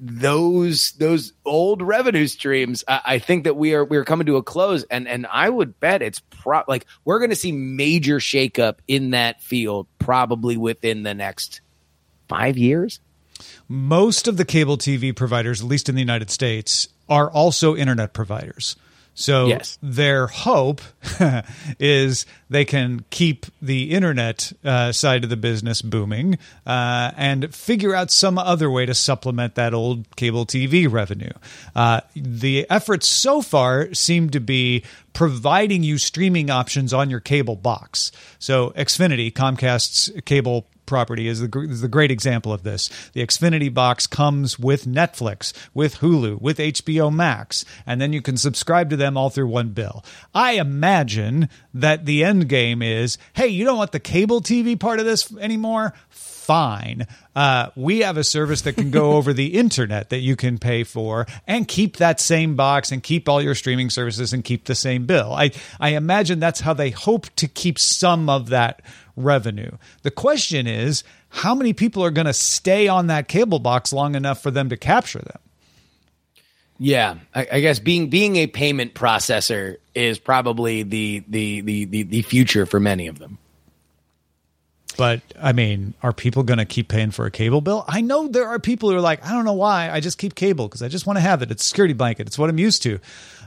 those 0.00 0.92
those 0.92 1.32
old 1.44 1.82
revenue 1.82 2.26
streams, 2.26 2.84
I, 2.88 3.00
I 3.04 3.18
think 3.18 3.44
that 3.44 3.56
we 3.56 3.74
are 3.74 3.84
we 3.84 3.96
are 3.96 4.04
coming 4.04 4.26
to 4.26 4.36
a 4.36 4.42
close, 4.42 4.84
and 4.84 5.06
and 5.08 5.26
I 5.30 5.48
would 5.48 5.78
bet 5.80 6.02
it's 6.02 6.20
pro 6.30 6.62
like 6.66 6.86
we're 7.04 7.18
going 7.18 7.30
to 7.30 7.36
see 7.36 7.52
major 7.52 8.18
shakeup 8.18 8.78
in 8.88 9.10
that 9.10 9.42
field 9.42 9.86
probably 9.98 10.56
within 10.56 11.02
the 11.02 11.14
next 11.14 11.60
five 12.28 12.58
years. 12.58 13.00
Most 13.68 14.28
of 14.28 14.36
the 14.36 14.44
cable 14.44 14.78
TV 14.78 15.14
providers, 15.14 15.60
at 15.60 15.66
least 15.66 15.88
in 15.88 15.94
the 15.94 16.00
United 16.00 16.30
States, 16.30 16.88
are 17.08 17.30
also 17.30 17.76
internet 17.76 18.12
providers. 18.12 18.76
So 19.14 19.46
Yes. 19.46 19.78
their 19.82 20.26
hope 20.26 20.80
is 21.78 22.26
they 22.50 22.64
can 22.64 23.04
keep 23.10 23.46
the 23.62 23.90
internet 23.92 24.52
uh, 24.64 24.92
side 24.92 25.24
of 25.24 25.30
the 25.30 25.36
business 25.36 25.82
booming 25.82 26.38
uh, 26.66 27.12
and 27.16 27.54
figure 27.54 27.94
out 27.94 28.10
some 28.10 28.38
other 28.38 28.70
way 28.70 28.86
to 28.86 28.94
supplement 28.94 29.54
that 29.54 29.72
old 29.72 30.04
cable 30.16 30.46
TV 30.46 30.90
revenue. 30.90 31.32
Uh, 31.74 32.00
the 32.16 32.66
efforts 32.70 33.06
so 33.06 33.40
far 33.40 33.92
seem 33.94 34.30
to 34.30 34.40
be 34.40 34.82
providing 35.12 35.84
you 35.84 35.96
streaming 35.96 36.50
options 36.50 36.92
on 36.92 37.08
your 37.08 37.20
cable 37.20 37.56
box. 37.56 38.10
So 38.40 38.70
Xfinity, 38.70 39.32
Comcast's 39.32 40.10
cable 40.24 40.66
property 40.86 41.28
is 41.28 41.40
the, 41.40 41.60
is 41.68 41.80
the 41.80 41.88
great 41.88 42.10
example 42.10 42.52
of 42.52 42.62
this. 42.62 42.88
The 43.12 43.24
Xfinity 43.24 43.72
box 43.72 44.06
comes 44.06 44.58
with 44.58 44.86
Netflix, 44.86 45.52
with 45.72 45.98
Hulu, 45.98 46.40
with 46.40 46.58
HBO 46.58 47.12
Max, 47.12 47.64
and 47.86 48.00
then 48.00 48.12
you 48.12 48.22
can 48.22 48.36
subscribe 48.36 48.90
to 48.90 48.96
them 48.96 49.16
all 49.16 49.30
through 49.30 49.48
one 49.48 49.70
bill. 49.70 50.04
I 50.34 50.52
imagine 50.52 51.48
that 51.72 52.06
the 52.06 52.24
end 52.24 52.48
game 52.48 52.82
is, 52.82 53.18
hey, 53.34 53.48
you 53.48 53.64
don't 53.64 53.78
want 53.78 53.92
the 53.92 54.00
cable 54.00 54.40
TV 54.40 54.78
part 54.78 55.00
of 55.00 55.06
this 55.06 55.34
anymore? 55.36 55.94
Fine. 56.44 57.06
Uh, 57.34 57.70
we 57.74 58.00
have 58.00 58.18
a 58.18 58.24
service 58.24 58.60
that 58.62 58.74
can 58.74 58.90
go 58.90 59.12
over 59.16 59.32
the 59.32 59.54
internet 59.54 60.10
that 60.10 60.18
you 60.18 60.36
can 60.36 60.58
pay 60.58 60.84
for 60.84 61.26
and 61.46 61.66
keep 61.66 61.96
that 61.96 62.20
same 62.20 62.54
box 62.54 62.92
and 62.92 63.02
keep 63.02 63.28
all 63.30 63.40
your 63.40 63.54
streaming 63.54 63.88
services 63.88 64.34
and 64.34 64.44
keep 64.44 64.64
the 64.64 64.74
same 64.74 65.06
bill. 65.06 65.32
I, 65.32 65.52
I 65.80 65.90
imagine 65.90 66.40
that's 66.40 66.60
how 66.60 66.74
they 66.74 66.90
hope 66.90 67.34
to 67.36 67.48
keep 67.48 67.78
some 67.78 68.28
of 68.28 68.50
that 68.50 68.82
revenue. 69.16 69.70
The 70.02 70.10
question 70.10 70.66
is, 70.66 71.04
how 71.28 71.54
many 71.54 71.72
people 71.72 72.04
are 72.04 72.10
going 72.10 72.26
to 72.26 72.32
stay 72.32 72.88
on 72.88 73.08
that 73.08 73.28
cable 73.28 73.58
box 73.58 73.92
long 73.92 74.14
enough 74.14 74.42
for 74.42 74.50
them 74.50 74.68
to 74.68 74.76
capture 74.76 75.20
them? 75.20 75.38
Yeah, 76.78 77.16
I, 77.34 77.46
I 77.52 77.60
guess 77.60 77.78
being 77.78 78.10
being 78.10 78.36
a 78.36 78.46
payment 78.46 78.94
processor 78.94 79.76
is 79.94 80.18
probably 80.18 80.82
the 80.82 81.22
the 81.28 81.60
the 81.60 81.84
the, 81.84 82.02
the 82.02 82.22
future 82.22 82.66
for 82.66 82.80
many 82.80 83.06
of 83.06 83.18
them. 83.18 83.38
But 84.96 85.22
I 85.40 85.52
mean, 85.52 85.94
are 86.02 86.12
people 86.12 86.42
going 86.42 86.58
to 86.58 86.64
keep 86.64 86.88
paying 86.88 87.10
for 87.10 87.26
a 87.26 87.30
cable 87.30 87.60
bill? 87.60 87.84
I 87.86 88.00
know 88.00 88.28
there 88.28 88.48
are 88.48 88.58
people 88.58 88.90
who 88.90 88.96
are 88.96 89.00
like, 89.00 89.24
I 89.24 89.32
don't 89.32 89.44
know 89.44 89.54
why. 89.54 89.90
I 89.90 90.00
just 90.00 90.18
keep 90.18 90.34
cable 90.34 90.68
because 90.68 90.82
I 90.82 90.88
just 90.88 91.06
want 91.06 91.16
to 91.16 91.20
have 91.20 91.42
it. 91.42 91.50
It's 91.50 91.64
a 91.64 91.68
security 91.68 91.94
blanket. 91.94 92.26
It's 92.26 92.38
what 92.38 92.50
I'm 92.50 92.58
used 92.58 92.82
to. 92.84 93.00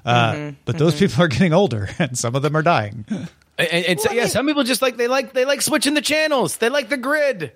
Uh, 0.06 0.52
but 0.66 0.78
those 0.78 0.98
people 0.98 1.22
are 1.24 1.28
getting 1.28 1.54
older, 1.54 1.90
and 2.00 2.18
some 2.18 2.36
of 2.36 2.42
them 2.42 2.56
are 2.56 2.64
dying. 2.64 3.06
And, 3.58 3.86
and 3.86 4.00
so, 4.00 4.12
yeah, 4.12 4.28
some 4.28 4.46
people 4.46 4.64
just 4.64 4.82
like 4.82 4.98
they 4.98 5.08
like 5.08 5.34
they 5.34 5.46
like 5.46 5.62
switching 5.62 5.94
the 5.94 6.02
channels. 6.02 6.58
They 6.58 6.70
like 6.70 6.90
the 6.90 6.98
grid. 6.98 7.52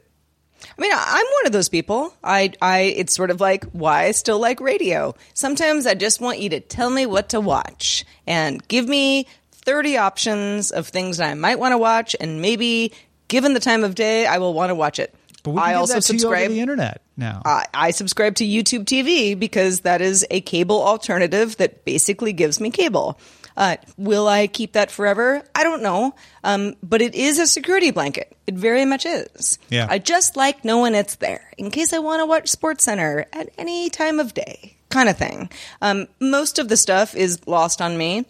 I 0.78 0.82
mean, 0.82 0.92
I- 0.92 1.06
I'm 1.08 1.26
one 1.26 1.46
of 1.48 1.52
those 1.52 1.70
people. 1.70 2.14
I, 2.24 2.54
I, 2.62 2.80
it's 2.82 3.14
sort 3.14 3.32
of 3.32 3.42
like 3.42 3.66
why 3.72 4.06
I 4.06 4.12
still 4.12 4.40
like 4.40 4.60
radio. 4.62 5.16
Sometimes 5.34 5.88
I 5.88 5.96
just 5.96 6.22
want 6.22 6.40
you 6.40 6.50
to 6.50 6.60
tell 6.60 6.90
me 6.90 7.06
what 7.06 7.30
to 7.30 7.42
watch 7.42 8.06
and 8.28 8.66
give 8.68 8.88
me 8.88 9.26
30 9.52 9.98
options 9.98 10.72
of 10.72 10.88
things 10.88 11.18
that 11.18 11.30
I 11.30 11.34
might 11.34 11.60
want 11.60 11.74
to 11.74 11.78
watch, 11.78 12.16
and 12.20 12.42
maybe 12.42 12.94
given 13.28 13.54
the 13.54 13.60
time 13.60 13.84
of 13.84 13.96
day, 13.96 14.26
I 14.26 14.38
will 14.38 14.54
want 14.54 14.70
to 14.70 14.76
watch 14.76 15.00
it. 15.00 15.14
But 15.44 15.52
we 15.52 15.60
can 15.60 15.70
I 15.70 15.74
also 15.74 15.94
that 15.96 16.02
to 16.02 16.08
subscribe. 16.08 16.46
over 16.46 16.54
the 16.54 16.60
internet 16.60 17.02
now. 17.18 17.42
I, 17.44 17.66
I 17.74 17.92
subscribe 17.92 18.36
to 18.36 18.46
YouTube 18.46 18.86
TV 18.86 19.38
because 19.38 19.82
that 19.82 20.02
is 20.02 20.26
a 20.30 20.42
cable 20.42 20.84
alternative 20.84 21.58
that 21.58 21.84
basically 21.86 22.34
gives 22.34 22.60
me 22.60 22.70
cable. 22.70 23.20
Uh, 23.62 23.76
will 23.96 24.28
I 24.28 24.48
keep 24.48 24.74
that 24.74 24.90
forever? 24.90 25.44
I 25.54 25.62
don't 25.64 25.84
know. 25.84 26.16
Um, 26.44 26.76
but 26.82 27.00
it 27.00 27.14
is 27.14 27.38
a 27.38 27.46
security 27.46 27.92
blanket. 27.92 28.36
It 28.48 28.56
very 28.56 28.86
much 28.86 29.06
is. 29.06 29.60
Yeah. 29.70 29.86
I 29.88 30.00
just 30.00 30.36
like 30.36 30.66
knowing 30.66 30.96
it's 30.96 31.16
there 31.18 31.52
in 31.60 31.70
case 31.70 31.94
I 31.94 32.00
want 32.00 32.22
to 32.22 32.26
watch 32.26 32.50
Sports 32.50 32.84
Center 32.84 33.28
at 33.32 33.50
any 33.60 33.92
time 33.92 34.20
of 34.20 34.34
day, 34.34 34.78
kind 34.90 35.10
of 35.10 35.18
thing. 35.18 35.52
Um, 35.80 36.08
most 36.20 36.58
of 36.58 36.70
the 36.70 36.78
stuff 36.78 37.16
is 37.16 37.46
lost 37.46 37.84
on 37.84 38.00
me 38.00 38.26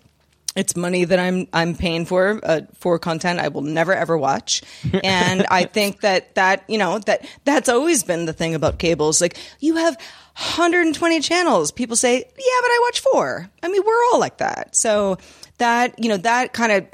it's 0.55 0.75
money 0.75 1.05
that 1.05 1.19
I'm 1.19 1.47
I'm 1.53 1.75
paying 1.75 2.05
for 2.05 2.39
uh, 2.43 2.61
for 2.75 2.99
content 2.99 3.39
I 3.39 3.47
will 3.47 3.61
never 3.61 3.93
ever 3.93 4.17
watch, 4.17 4.61
and 5.03 5.45
I 5.49 5.63
think 5.63 6.01
that 6.01 6.35
that 6.35 6.65
you 6.67 6.77
know 6.77 6.99
that 6.99 7.25
that's 7.45 7.69
always 7.69 8.03
been 8.03 8.25
the 8.25 8.33
thing 8.33 8.53
about 8.53 8.77
cables. 8.77 9.21
Like 9.21 9.37
you 9.59 9.77
have 9.77 9.97
120 10.35 11.19
channels. 11.19 11.71
People 11.71 11.95
say, 11.95 12.15
yeah, 12.15 12.23
but 12.25 12.69
I 12.69 12.79
watch 12.87 12.99
four. 12.99 13.49
I 13.61 13.67
mean, 13.67 13.81
we're 13.85 14.03
all 14.11 14.19
like 14.19 14.37
that. 14.37 14.75
So 14.75 15.17
that 15.57 16.03
you 16.03 16.09
know 16.09 16.17
that 16.17 16.53
kind 16.53 16.71
of 16.71 16.87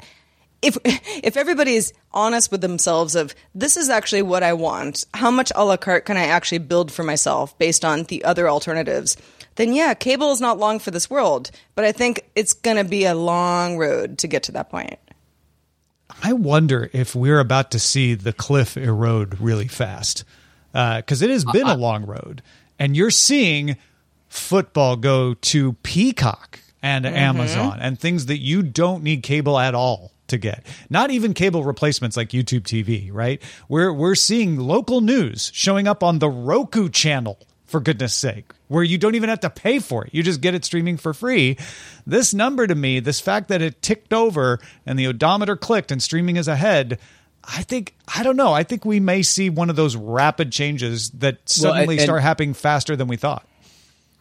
if 0.62 0.76
if 0.84 1.36
everybody's 1.36 1.92
honest 2.12 2.50
with 2.50 2.60
themselves 2.60 3.14
of 3.14 3.34
this 3.54 3.76
is 3.76 3.88
actually 3.88 4.22
what 4.22 4.42
I 4.42 4.52
want, 4.52 5.04
how 5.14 5.30
much 5.30 5.52
a 5.54 5.64
la 5.64 5.76
carte 5.76 6.04
can 6.04 6.16
I 6.16 6.26
actually 6.26 6.58
build 6.58 6.92
for 6.92 7.02
myself 7.02 7.58
based 7.58 7.84
on 7.84 8.04
the 8.04 8.24
other 8.24 8.48
alternatives? 8.48 9.16
Then 9.56 9.72
yeah, 9.72 9.94
cable 9.94 10.30
is 10.32 10.40
not 10.40 10.58
long 10.58 10.78
for 10.78 10.90
this 10.90 11.10
world, 11.10 11.50
but 11.74 11.84
I 11.84 11.92
think 11.92 12.24
it's 12.36 12.52
going 12.52 12.76
to 12.76 12.84
be 12.84 13.04
a 13.04 13.14
long 13.14 13.76
road 13.76 14.18
to 14.18 14.28
get 14.28 14.44
to 14.44 14.52
that 14.52 14.70
point. 14.70 14.98
I 16.22 16.32
wonder 16.32 16.90
if 16.92 17.14
we're 17.14 17.40
about 17.40 17.72
to 17.72 17.78
see 17.78 18.14
the 18.14 18.32
cliff 18.32 18.76
erode 18.76 19.40
really 19.40 19.68
fast 19.68 20.24
uh, 20.74 20.98
because 20.98 21.22
it 21.22 21.30
has 21.30 21.44
been 21.44 21.66
a 21.66 21.76
long 21.76 22.06
road, 22.06 22.42
and 22.78 22.96
you're 22.96 23.10
seeing 23.10 23.76
football 24.28 24.96
go 24.96 25.34
to 25.34 25.72
Peacock 25.82 26.60
and 26.82 27.04
mm-hmm. 27.04 27.16
Amazon 27.16 27.78
and 27.80 27.98
things 27.98 28.26
that 28.26 28.38
you 28.38 28.62
don't 28.62 29.02
need 29.02 29.22
cable 29.22 29.58
at 29.58 29.74
all 29.74 30.12
to 30.28 30.38
get. 30.38 30.64
Not 30.90 31.10
even 31.10 31.34
cable 31.34 31.64
replacements 31.64 32.16
like 32.16 32.30
YouTube 32.30 32.62
TV, 32.62 33.10
right? 33.12 33.42
We're 33.68 33.92
we're 33.92 34.14
seeing 34.14 34.58
local 34.58 35.00
news 35.00 35.50
showing 35.54 35.88
up 35.88 36.02
on 36.02 36.18
the 36.18 36.28
Roku 36.28 36.88
channel 36.88 37.38
for 37.64 37.80
goodness 37.80 38.14
sake, 38.14 38.52
where 38.68 38.82
you 38.82 38.96
don't 38.96 39.14
even 39.14 39.28
have 39.28 39.40
to 39.40 39.50
pay 39.50 39.78
for 39.78 40.06
it. 40.06 40.14
You 40.14 40.22
just 40.22 40.40
get 40.40 40.54
it 40.54 40.64
streaming 40.64 40.96
for 40.96 41.12
free. 41.12 41.58
This 42.06 42.32
number 42.32 42.66
to 42.66 42.74
me, 42.74 42.98
this 42.98 43.20
fact 43.20 43.48
that 43.48 43.60
it 43.60 43.82
ticked 43.82 44.14
over 44.14 44.58
and 44.86 44.98
the 44.98 45.06
odometer 45.06 45.54
clicked 45.54 45.92
and 45.92 46.02
streaming 46.02 46.36
is 46.36 46.48
ahead, 46.48 46.98
I 47.48 47.62
think 47.62 47.94
I 48.14 48.22
don't 48.22 48.36
know. 48.36 48.52
I 48.52 48.62
think 48.62 48.84
we 48.84 49.00
may 49.00 49.22
see 49.22 49.48
one 49.48 49.70
of 49.70 49.76
those 49.76 49.96
rapid 49.96 50.52
changes 50.52 51.10
that 51.10 51.48
suddenly 51.48 51.96
and- 51.96 52.04
start 52.04 52.22
happening 52.22 52.54
faster 52.54 52.94
than 52.94 53.08
we 53.08 53.16
thought. 53.16 53.46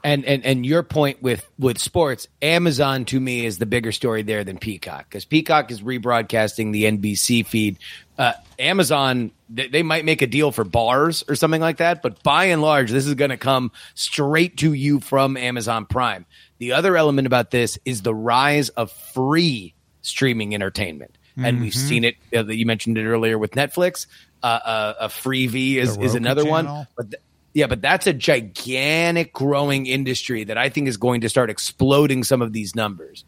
And 0.04 0.24
and 0.26 0.46
and 0.46 0.66
your 0.66 0.84
point 0.84 1.22
with 1.22 1.46
with 1.60 1.80
sports, 1.80 2.28
Amazon 2.42 3.04
to 3.06 3.20
me 3.20 3.46
is 3.46 3.58
the 3.58 3.66
bigger 3.66 3.92
story 3.92 4.22
there 4.22 4.44
than 4.44 4.58
Peacock 4.58 5.10
because 5.10 5.26
Peacock 5.26 5.72
is 5.72 5.82
rebroadcasting 5.82 6.72
the 6.72 6.86
NBC 6.86 7.46
feed. 7.46 7.78
Uh, 8.18 8.34
Amazon 8.60 9.32
they, 9.50 9.68
they 9.68 9.84
might 9.84 10.06
make 10.06 10.22
a 10.22 10.28
deal 10.28 10.52
for 10.52 10.64
bars 10.64 11.24
or 11.28 11.36
something 11.36 11.62
like 11.62 11.78
that, 11.78 12.02
but 12.02 12.22
by 12.24 12.46
and 12.46 12.62
large, 12.62 12.92
this 12.92 13.08
is 13.08 13.16
going 13.16 13.32
to 13.32 13.38
come 13.38 13.72
straight 13.96 14.58
to 14.58 14.72
you 14.72 15.00
from 15.00 15.36
Amazon 15.36 15.86
Prime. 15.86 16.26
The 16.60 16.74
other 16.74 16.96
element 16.96 17.26
about 17.26 17.52
this 17.52 17.78
is 17.84 18.02
the 18.02 18.16
rise 18.16 18.70
of 18.70 18.92
free 18.92 19.74
streaming 20.02 20.54
entertainment, 20.54 21.17
and 21.38 21.62
we've 21.62 21.74
Mm-hmm. 21.74 21.88
seen 21.88 22.04
it. 22.04 22.16
Uh, 22.36 22.46
you 22.46 22.66
mentioned 22.66 22.98
it 22.98 23.06
earlier 23.06 23.38
with 23.38 23.52
Netflix. 23.52 24.08
Uh, 24.44 24.46
uh, 24.46 24.94
a 25.02 25.08
Freevee 25.08 25.76
is, 25.78 25.98
is 25.98 26.16
another 26.16 26.44
channel. 26.44 26.76
one, 26.76 26.88
but. 26.96 27.12
Th- 27.12 27.22
yeah, 27.54 27.66
but 27.66 27.82
that's 27.82 28.06
a 28.06 28.14
gigantic 28.14 29.34
growing 29.34 29.88
industry 29.88 30.44
that 30.44 30.60
I 30.60 30.70
think 30.70 30.88
is 30.88 30.98
going 30.98 31.22
to 31.22 31.30
start 31.30 31.50
exploding 31.50 32.24
some 32.24 32.44
of 32.44 32.54
these 32.54 32.76
numbers. 32.76 33.26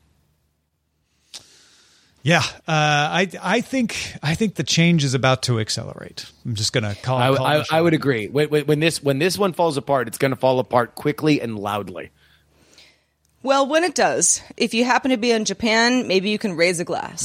Yeah, 2.21 2.39
uh, 2.39 2.43
I 2.67 3.29
I 3.41 3.61
think 3.61 3.95
I 4.21 4.35
think 4.35 4.55
the 4.55 4.63
change 4.63 5.03
is 5.05 5.13
about 5.13 5.43
to 5.43 5.59
accelerate. 5.59 6.25
I'm 6.45 6.53
just 6.53 6.73
gonna 6.73 6.93
call. 7.01 7.17
I, 7.17 7.35
call 7.35 7.45
I, 7.45 7.63
I 7.71 7.81
would 7.81 7.93
agree. 7.93 8.27
When, 8.27 8.49
when, 8.49 8.65
when 8.65 8.79
this 8.81 9.01
when 9.01 9.19
this 9.19 9.37
one 9.37 9.53
falls 9.53 9.77
apart, 9.77 10.07
it's 10.09 10.17
going 10.17 10.31
to 10.31 10.37
fall 10.37 10.59
apart 10.59 10.95
quickly 10.95 11.39
and 11.41 11.57
loudly. 11.57 12.11
Well, 13.41 13.67
when 13.67 13.85
it 13.85 13.95
does, 13.95 14.41
if 14.57 14.73
you 14.73 14.83
happen 14.83 15.11
to 15.11 15.17
be 15.17 15.31
in 15.31 15.45
Japan, 15.45 16.07
maybe 16.07 16.29
you 16.29 16.37
can 16.37 16.57
raise 16.57 16.81
a 16.81 16.85
glass. 16.85 17.23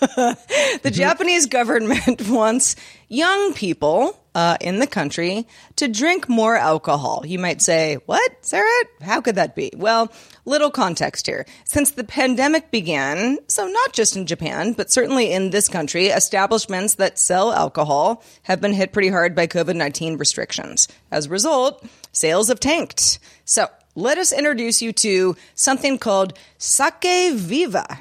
the 0.82 0.90
Japanese 0.92 1.46
government 1.46 2.28
wants 2.28 2.76
young 3.08 3.54
people 3.54 4.18
uh, 4.34 4.58
in 4.60 4.80
the 4.80 4.86
country 4.86 5.46
to 5.76 5.88
drink 5.88 6.28
more 6.28 6.56
alcohol. 6.56 7.22
You 7.24 7.38
might 7.38 7.62
say, 7.62 7.96
What, 8.04 8.36
Sarah? 8.42 8.68
How 9.00 9.22
could 9.22 9.36
that 9.36 9.56
be? 9.56 9.70
Well, 9.74 10.12
little 10.44 10.70
context 10.70 11.26
here. 11.26 11.46
Since 11.64 11.92
the 11.92 12.04
pandemic 12.04 12.70
began, 12.70 13.38
so 13.48 13.66
not 13.66 13.94
just 13.94 14.14
in 14.14 14.26
Japan, 14.26 14.74
but 14.74 14.90
certainly 14.90 15.32
in 15.32 15.50
this 15.50 15.70
country, 15.70 16.08
establishments 16.08 16.96
that 16.96 17.18
sell 17.18 17.50
alcohol 17.50 18.22
have 18.42 18.60
been 18.60 18.74
hit 18.74 18.92
pretty 18.92 19.08
hard 19.08 19.34
by 19.34 19.46
COVID 19.46 19.74
19 19.74 20.18
restrictions. 20.18 20.86
As 21.10 21.26
a 21.26 21.30
result, 21.30 21.82
sales 22.12 22.48
have 22.48 22.60
tanked. 22.60 23.18
So, 23.46 23.68
let 23.96 24.18
us 24.18 24.30
introduce 24.30 24.82
you 24.82 24.92
to 24.92 25.34
something 25.54 25.98
called 25.98 26.38
Sake 26.58 27.32
Viva. 27.32 27.98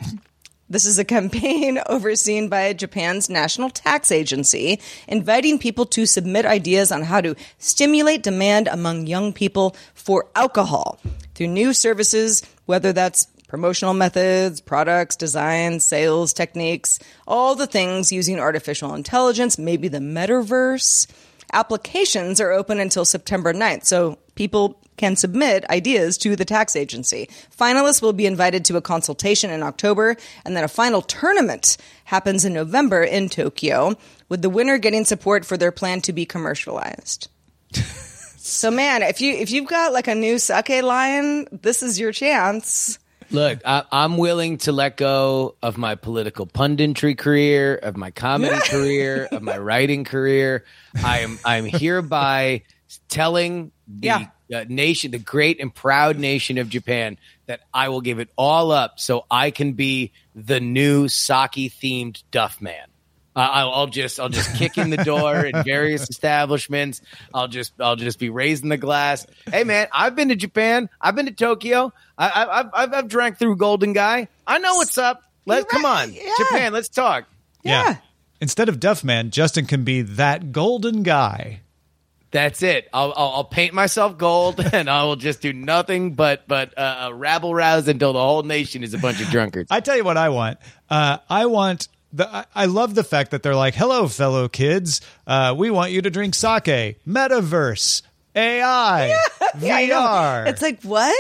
This 0.69 0.85
is 0.85 0.99
a 0.99 1.05
campaign 1.05 1.79
overseen 1.87 2.49
by 2.49 2.73
Japan's 2.73 3.29
National 3.29 3.69
Tax 3.69 4.11
Agency, 4.11 4.81
inviting 5.07 5.57
people 5.57 5.85
to 5.87 6.05
submit 6.05 6.45
ideas 6.45 6.91
on 6.91 7.03
how 7.03 7.21
to 7.21 7.35
stimulate 7.59 8.23
demand 8.23 8.67
among 8.67 9.07
young 9.07 9.31
people 9.31 9.75
for 9.93 10.27
alcohol 10.35 10.99
through 11.33 11.47
new 11.47 11.71
services, 11.71 12.43
whether 12.65 12.91
that's 12.91 13.27
promotional 13.47 13.93
methods, 13.93 14.59
products, 14.59 15.15
designs, 15.15 15.85
sales 15.85 16.33
techniques, 16.33 16.99
all 17.25 17.55
the 17.55 17.67
things 17.67 18.11
using 18.11 18.37
artificial 18.37 18.93
intelligence, 18.95 19.57
maybe 19.57 19.87
the 19.87 19.99
metaverse. 19.99 21.07
Applications 21.53 22.41
are 22.41 22.51
open 22.51 22.79
until 22.79 23.05
September 23.05 23.53
9th, 23.53 23.85
so 23.85 24.17
people 24.35 24.79
can 24.97 25.15
submit 25.15 25.69
ideas 25.69 26.17
to 26.19 26.35
the 26.35 26.45
tax 26.45 26.75
agency. 26.75 27.29
Finalists 27.57 28.01
will 28.01 28.13
be 28.13 28.25
invited 28.25 28.63
to 28.65 28.77
a 28.77 28.81
consultation 28.81 29.49
in 29.49 29.63
October, 29.63 30.15
and 30.45 30.55
then 30.55 30.63
a 30.63 30.69
final 30.69 31.01
tournament 31.01 31.77
happens 32.05 32.45
in 32.45 32.53
November 32.53 33.03
in 33.03 33.29
Tokyo, 33.29 33.95
with 34.29 34.41
the 34.41 34.49
winner 34.49 34.77
getting 34.77 35.05
support 35.05 35.45
for 35.45 35.57
their 35.57 35.71
plan 35.71 36.01
to 36.01 36.13
be 36.13 36.25
commercialized. 36.25 37.29
so 38.37 38.71
man, 38.71 39.03
if 39.03 39.21
you 39.21 39.33
if 39.33 39.51
you've 39.51 39.67
got 39.67 39.93
like 39.93 40.07
a 40.07 40.15
new 40.15 40.39
sake 40.39 40.81
line, 40.81 41.47
this 41.51 41.83
is 41.83 41.99
your 41.99 42.11
chance. 42.11 42.99
Look, 43.31 43.59
I, 43.65 43.83
I'm 43.91 44.17
willing 44.17 44.57
to 44.59 44.71
let 44.71 44.97
go 44.97 45.55
of 45.61 45.77
my 45.77 45.95
political 45.95 46.45
punditry 46.47 47.17
career, 47.17 47.75
of 47.75 47.97
my 47.97 48.11
comedy 48.11 48.55
career, 48.69 49.27
of 49.31 49.41
my 49.41 49.57
writing 49.57 50.03
career. 50.03 50.63
I 51.03 51.19
am 51.19 51.39
I'm 51.43 51.65
hereby 51.65 52.61
telling 53.09 53.71
the 53.87 54.07
Yeah. 54.07 54.27
uh, 54.53 54.65
nation, 54.69 55.11
the 55.11 55.19
great 55.19 55.59
and 55.59 55.73
proud 55.73 56.17
nation 56.17 56.57
of 56.57 56.69
Japan, 56.69 57.17
that 57.47 57.61
I 57.73 57.89
will 57.89 58.01
give 58.01 58.19
it 58.19 58.29
all 58.37 58.71
up 58.71 58.99
so 58.99 59.25
I 59.29 59.51
can 59.51 59.73
be 59.73 60.11
the 60.35 60.59
new 60.59 61.07
sake 61.07 61.71
themed 61.81 62.21
Duff 62.31 62.61
Man. 62.61 62.87
Uh, 63.35 63.39
I'll, 63.51 63.71
I'll 63.71 63.87
just 63.87 64.19
I'll 64.19 64.29
just 64.29 64.55
kick 64.55 64.77
in 64.77 64.89
the 64.91 64.97
door 64.97 65.45
in 65.45 65.63
various 65.63 66.09
establishments. 66.09 67.01
I'll 67.33 67.49
just 67.49 67.73
I'll 67.81 67.97
just 67.97 68.17
be 68.17 68.29
raising 68.29 68.69
the 68.69 68.77
glass. 68.77 69.27
Hey 69.51 69.63
man, 69.65 69.87
I've 69.91 70.15
been 70.15 70.29
to 70.29 70.35
Japan. 70.35 70.89
I've 71.01 71.15
been 71.15 71.25
to 71.25 71.33
Tokyo. 71.33 71.91
I, 72.17 72.29
I, 72.29 72.59
I've, 72.59 72.69
I've 72.73 72.93
I've 72.93 73.07
drank 73.09 73.37
through 73.37 73.57
Golden 73.57 73.91
Gai. 73.93 74.27
I 74.47 74.57
know 74.59 74.75
what's 74.75 74.97
up. 74.97 75.21
Let 75.45 75.57
You're 75.57 75.65
come 75.65 75.85
on, 75.85 76.13
Yeah. 76.13 76.31
Japan. 76.37 76.71
Let's 76.73 76.87
talk. 76.89 77.25
Yeah. 77.63 77.97
Instead 78.41 78.69
of 78.69 78.79
Duff 78.79 79.03
Man, 79.03 79.31
Justin 79.31 79.65
can 79.65 79.83
be 79.83 80.01
that 80.01 80.51
golden 80.51 81.03
guy. 81.03 81.61
That's 82.31 82.63
it. 82.63 82.89
I'll, 82.93 83.13
I'll 83.15 83.29
I'll 83.29 83.43
paint 83.45 83.73
myself 83.73 84.17
gold, 84.17 84.59
and 84.73 84.89
I 84.89 85.03
will 85.03 85.15
just 85.15 85.41
do 85.41 85.51
nothing 85.53 86.13
but 86.15 86.47
but 86.47 86.77
uh, 86.77 87.07
uh, 87.07 87.13
rabble 87.13 87.53
rouse 87.53 87.87
until 87.87 88.13
the 88.13 88.19
whole 88.19 88.43
nation 88.43 88.83
is 88.83 88.93
a 88.93 88.97
bunch 88.97 89.21
of 89.21 89.27
drunkards. 89.27 89.71
I 89.71 89.79
tell 89.81 89.95
you 89.97 90.03
what 90.03 90.17
I 90.17 90.29
want. 90.29 90.57
Uh, 90.89 91.17
I 91.29 91.45
want 91.45 91.87
the. 92.15 92.27
I- 92.35 92.45
I 92.55 92.65
love 92.65 92.95
the 92.95 93.03
fact 93.03 93.31
that 93.31 93.43
they're 93.43 93.55
like, 93.55 93.75
"Hello, 93.75 94.07
fellow 94.07 94.47
kids. 94.47 95.01
Uh, 95.27 95.53
we 95.57 95.69
want 95.69 95.91
you 95.91 96.01
to 96.01 96.09
drink 96.09 96.33
sake, 96.35 96.97
metaverse, 97.07 98.01
AI, 98.35 99.07
Yeah, 99.59 99.79
VR." 99.81 100.47
It's 100.47 100.61
like, 100.61 100.81
what? 100.83 101.15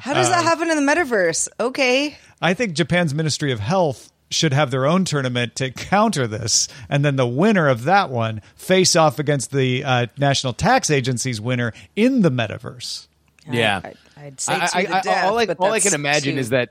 How 0.00 0.14
does 0.14 0.28
that 0.28 0.44
happen 0.44 0.70
in 0.70 0.84
the 0.84 0.92
metaverse? 0.92 1.48
Okay. 1.60 2.16
I 2.40 2.54
think 2.54 2.72
Japan's 2.74 3.14
Ministry 3.14 3.52
of 3.52 3.60
Health 3.60 4.10
should 4.30 4.52
have 4.54 4.70
their 4.70 4.86
own 4.86 5.04
tournament 5.04 5.54
to 5.56 5.70
counter 5.70 6.26
this, 6.26 6.66
and 6.88 7.04
then 7.04 7.16
the 7.16 7.26
winner 7.26 7.68
of 7.68 7.84
that 7.84 8.08
one 8.10 8.40
face 8.56 8.96
off 8.96 9.18
against 9.18 9.50
the 9.52 9.84
uh, 9.84 10.06
National 10.18 10.52
Tax 10.54 10.90
Agency's 10.90 11.40
winner 11.40 11.72
in 11.94 12.22
the 12.22 12.30
metaverse. 12.30 13.06
Yeah, 13.50 13.80
I, 14.16 14.24
would 14.24 14.40
say 14.40 14.54
I, 14.54 14.58
to 14.66 14.76
I, 14.76 14.84
the 14.84 14.96
I, 14.96 15.00
death, 15.02 15.24
all 15.26 15.38
I, 15.38 15.46
but 15.46 15.58
all 15.60 15.72
I 15.72 15.80
can 15.80 15.94
imagine 15.94 16.34
too- 16.34 16.40
is 16.40 16.48
that 16.50 16.70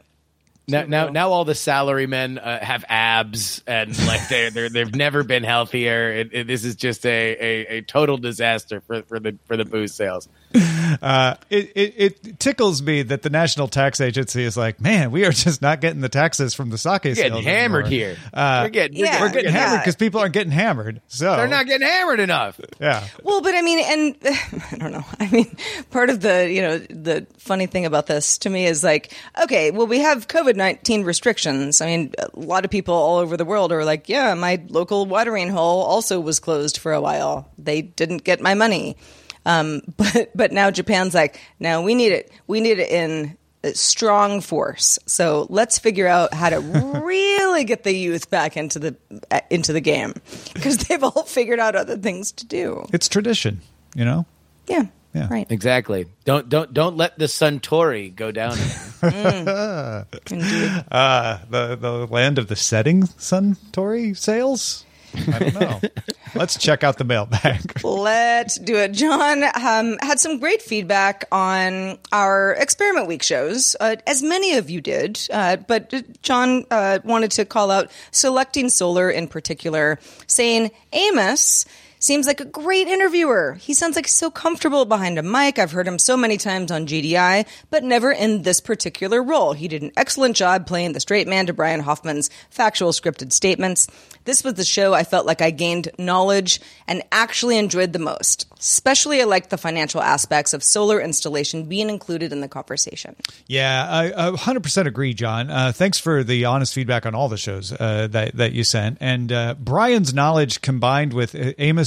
now, 0.67 0.85
now, 0.85 1.09
now 1.09 1.29
all 1.31 1.45
the 1.45 1.53
salarymen 1.53 2.39
uh, 2.41 2.63
have 2.63 2.85
abs 2.87 3.63
and 3.67 3.97
like 4.07 4.27
they 4.29 4.49
they 4.49 4.69
they've 4.69 4.95
never 4.95 5.23
been 5.23 5.43
healthier. 5.43 6.11
It, 6.11 6.29
it, 6.33 6.47
this 6.47 6.63
is 6.63 6.75
just 6.75 7.05
a, 7.05 7.09
a, 7.39 7.77
a 7.77 7.81
total 7.81 8.17
disaster 8.17 8.81
for, 8.81 9.01
for 9.03 9.19
the 9.19 9.37
for 9.45 9.57
the 9.57 9.65
booze 9.65 9.93
sales. 9.93 10.29
Uh, 11.01 11.35
it, 11.49 11.71
it, 11.73 11.93
it 11.97 12.39
tickles 12.39 12.81
me 12.81 13.01
that 13.01 13.21
the 13.21 13.29
National 13.29 13.69
Tax 13.69 14.01
Agency 14.01 14.43
is 14.43 14.57
like, 14.57 14.81
man, 14.81 15.09
we 15.09 15.23
are 15.25 15.31
just 15.31 15.61
not 15.61 15.79
getting 15.79 16.01
the 16.01 16.09
taxes 16.09 16.53
from 16.53 16.69
the 16.69 16.77
sake 16.77 17.05
We're 17.05 17.15
sales 17.15 17.29
getting 17.31 17.43
hammered 17.43 17.85
anymore." 17.85 18.09
here. 18.09 18.17
Uh, 18.33 18.63
we're 18.65 18.69
getting, 18.69 18.97
we're 18.99 19.05
yeah, 19.05 19.11
getting, 19.11 19.21
we're 19.25 19.31
getting 19.33 19.53
Yeah. 19.53 19.59
hammered 19.59 19.79
because 19.81 19.95
people 19.95 20.19
aren't 20.19 20.33
getting 20.33 20.51
hammered. 20.51 21.01
So 21.07 21.35
they're 21.37 21.47
not 21.47 21.65
getting 21.65 21.87
hammered 21.87 22.19
enough. 22.19 22.59
Yeah. 22.79 23.07
Well, 23.23 23.41
but 23.41 23.55
I 23.55 23.61
mean, 23.61 23.79
and 23.79 24.15
I 24.71 24.75
don't 24.77 24.91
know. 24.91 25.05
I 25.19 25.29
mean, 25.31 25.55
part 25.91 26.09
of 26.09 26.19
the 26.19 26.51
you 26.51 26.61
know 26.61 26.77
the 26.79 27.25
funny 27.37 27.67
thing 27.67 27.85
about 27.85 28.07
this 28.07 28.37
to 28.39 28.49
me 28.49 28.65
is 28.65 28.83
like, 28.83 29.13
okay, 29.43 29.71
well, 29.71 29.87
we 29.87 29.99
have 29.99 30.27
COVID 30.27 30.55
nineteen 30.55 31.03
restrictions. 31.03 31.79
I 31.79 31.85
mean, 31.85 32.13
a 32.19 32.27
lot 32.37 32.65
of 32.65 32.69
people 32.71 32.93
all 32.93 33.17
over 33.17 33.37
the 33.37 33.45
world 33.45 33.71
are 33.71 33.85
like, 33.85 34.09
yeah, 34.09 34.33
my 34.33 34.61
local 34.67 35.05
watering 35.05 35.49
hole 35.49 35.83
also 35.83 36.19
was 36.19 36.39
closed 36.41 36.77
for 36.77 36.91
a 36.91 37.01
while. 37.01 37.49
They 37.57 37.81
didn't 37.81 38.23
get 38.25 38.41
my 38.41 38.53
money. 38.55 38.97
Um, 39.45 39.81
but 39.97 40.31
but 40.35 40.51
now 40.51 40.71
Japan's 40.71 41.13
like, 41.13 41.39
no, 41.59 41.81
we 41.81 41.95
need 41.95 42.11
it. 42.11 42.31
We 42.47 42.61
need 42.61 42.79
it 42.79 42.89
in 42.89 43.37
uh, 43.63 43.71
strong 43.73 44.41
force. 44.41 44.99
So 45.05 45.47
let's 45.49 45.79
figure 45.79 46.07
out 46.07 46.33
how 46.33 46.49
to 46.49 46.59
really 47.03 47.63
get 47.63 47.83
the 47.83 47.93
youth 47.93 48.29
back 48.29 48.57
into 48.57 48.79
the 48.79 48.95
uh, 49.29 49.41
into 49.49 49.73
the 49.73 49.81
game 49.81 50.13
because 50.53 50.77
they've 50.77 51.03
all 51.03 51.23
figured 51.23 51.59
out 51.59 51.75
other 51.75 51.97
things 51.97 52.31
to 52.33 52.45
do. 52.45 52.85
It's 52.93 53.07
tradition, 53.07 53.61
you 53.95 54.05
know? 54.05 54.25
Yeah. 54.67 54.85
Yeah. 55.13 55.27
Right. 55.29 55.45
Exactly. 55.51 56.05
Don't 56.23 56.47
don't 56.47 56.73
don't 56.73 56.95
let 56.95 57.19
the 57.19 57.25
Suntory 57.25 58.15
go 58.15 58.31
down. 58.31 58.57
Indeed. 60.31 60.85
Uh, 60.89 61.39
the, 61.49 61.75
the 61.75 62.07
land 62.07 62.37
of 62.37 62.47
the 62.47 62.55
setting 62.55 63.05
sun 63.17 63.57
Tory 63.73 64.13
sales? 64.13 64.85
I 65.15 65.39
don't 65.39 65.53
know. 65.53 65.81
Let's 66.35 66.57
check 66.57 66.83
out 66.83 66.97
the 66.97 67.03
mailbag. 67.03 67.81
Let's 67.83 68.57
do 68.57 68.75
it. 68.77 68.93
John 68.93 69.43
um, 69.43 69.97
had 70.01 70.19
some 70.19 70.39
great 70.39 70.61
feedback 70.61 71.25
on 71.31 71.97
our 72.11 72.53
experiment 72.53 73.07
week 73.07 73.23
shows, 73.23 73.75
uh, 73.79 73.97
as 74.07 74.23
many 74.23 74.55
of 74.55 74.69
you 74.69 74.81
did. 74.81 75.19
Uh, 75.31 75.57
but 75.57 76.21
John 76.21 76.65
uh, 76.71 76.99
wanted 77.03 77.31
to 77.31 77.45
call 77.45 77.71
out 77.71 77.91
selecting 78.11 78.69
solar 78.69 79.09
in 79.09 79.27
particular, 79.27 79.99
saying 80.27 80.71
Amos 80.93 81.65
seems 82.01 82.25
like 82.25 82.41
a 82.41 82.45
great 82.45 82.87
interviewer. 82.87 83.53
He 83.61 83.73
sounds 83.73 83.95
like 83.95 84.07
so 84.07 84.31
comfortable 84.31 84.85
behind 84.85 85.19
a 85.19 85.23
mic. 85.23 85.59
I've 85.59 85.71
heard 85.71 85.87
him 85.87 85.99
so 85.99 86.17
many 86.17 86.37
times 86.37 86.71
on 86.71 86.87
GDI, 86.87 87.47
but 87.69 87.83
never 87.83 88.11
in 88.11 88.41
this 88.41 88.59
particular 88.59 89.21
role. 89.21 89.53
He 89.53 89.67
did 89.67 89.83
an 89.83 89.91
excellent 89.95 90.35
job 90.35 90.65
playing 90.65 90.93
the 90.93 90.99
straight 90.99 91.27
man 91.27 91.45
to 91.45 91.53
Brian 91.53 91.79
Hoffman's 91.79 92.31
factual 92.49 92.91
scripted 92.91 93.31
statements. 93.31 93.87
This 94.25 94.43
was 94.43 94.55
the 94.55 94.65
show 94.65 94.93
I 94.93 95.03
felt 95.03 95.25
like 95.25 95.41
I 95.41 95.51
gained 95.51 95.89
knowledge 95.97 96.59
and 96.87 97.03
actually 97.11 97.57
enjoyed 97.57 97.93
the 97.93 97.99
most. 97.99 98.47
Especially, 98.59 99.21
I 99.21 99.25
liked 99.25 99.49
the 99.49 99.57
financial 99.57 100.01
aspects 100.01 100.53
of 100.53 100.63
solar 100.63 100.99
installation 100.99 101.65
being 101.65 101.89
included 101.89 102.31
in 102.31 102.41
the 102.41 102.47
conversation. 102.47 103.15
Yeah, 103.47 103.87
I, 103.89 104.27
I 104.27 104.31
100% 104.31 104.85
agree, 104.85 105.13
John. 105.13 105.49
Uh, 105.49 105.71
thanks 105.71 105.99
for 105.99 106.23
the 106.23 106.45
honest 106.45 106.73
feedback 106.73 107.05
on 107.05 107.15
all 107.15 107.29
the 107.29 107.37
shows 107.37 107.71
uh, 107.71 108.07
that 108.11 108.35
that 108.37 108.51
you 108.53 108.63
sent, 108.63 108.97
and 109.01 109.31
uh, 109.31 109.55
Brian's 109.55 110.13
knowledge 110.13 110.61
combined 110.61 111.13
with 111.13 111.33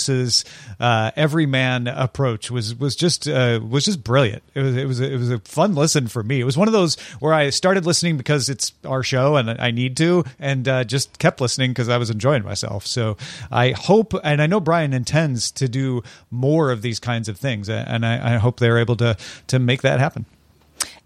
Amos's 0.08 0.44
uh, 0.80 1.10
everyman 1.16 1.86
approach 1.88 2.50
was 2.50 2.74
was 2.74 2.96
just 2.96 3.28
uh, 3.28 3.60
was 3.66 3.84
just 3.84 4.02
brilliant. 4.04 4.42
It 4.54 4.60
was 4.60 4.76
it 4.76 4.86
was 4.86 5.00
it 5.00 5.16
was 5.16 5.30
a 5.30 5.38
fun 5.40 5.74
listen 5.74 6.08
for 6.08 6.22
me. 6.22 6.40
It 6.40 6.44
was 6.44 6.56
one 6.56 6.68
of 6.68 6.72
those 6.72 6.96
where 7.20 7.32
I 7.32 7.50
started 7.50 7.86
listening 7.86 8.16
because 8.16 8.48
it's 8.48 8.72
our 8.84 9.02
show 9.02 9.36
and 9.36 9.50
I 9.50 9.70
need 9.70 9.96
to, 9.98 10.24
and 10.38 10.66
uh, 10.68 10.84
just 10.84 11.18
kept 11.18 11.40
listening 11.40 11.70
because 11.70 11.88
I 11.88 11.98
was 11.98 12.10
enjoying 12.10 12.44
myself. 12.44 12.86
So 12.86 13.16
I 13.50 13.70
hope, 13.70 14.14
and 14.22 14.42
I 14.42 14.46
know 14.46 14.60
Brian 14.60 14.92
intends 14.92 15.50
to 15.52 15.68
do 15.68 16.02
more 16.30 16.70
of 16.70 16.82
these 16.82 16.98
kinds 16.98 17.28
of 17.28 17.38
things, 17.38 17.68
and 17.68 18.04
I, 18.04 18.34
I 18.34 18.38
hope 18.38 18.60
they're 18.60 18.78
able 18.78 18.96
to 18.96 19.16
to 19.48 19.58
make 19.58 19.82
that 19.82 20.00
happen. 20.00 20.26